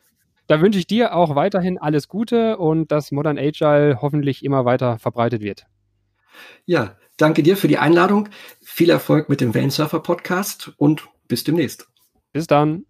[0.50, 4.98] da wünsche ich dir auch weiterhin alles Gute und dass Modern Agile hoffentlich immer weiter
[4.98, 5.66] verbreitet wird.
[6.64, 8.28] Ja, danke dir für die Einladung.
[8.60, 11.86] Viel Erfolg mit dem Wellensurfer Podcast und bis demnächst.
[12.32, 12.84] Bis dann.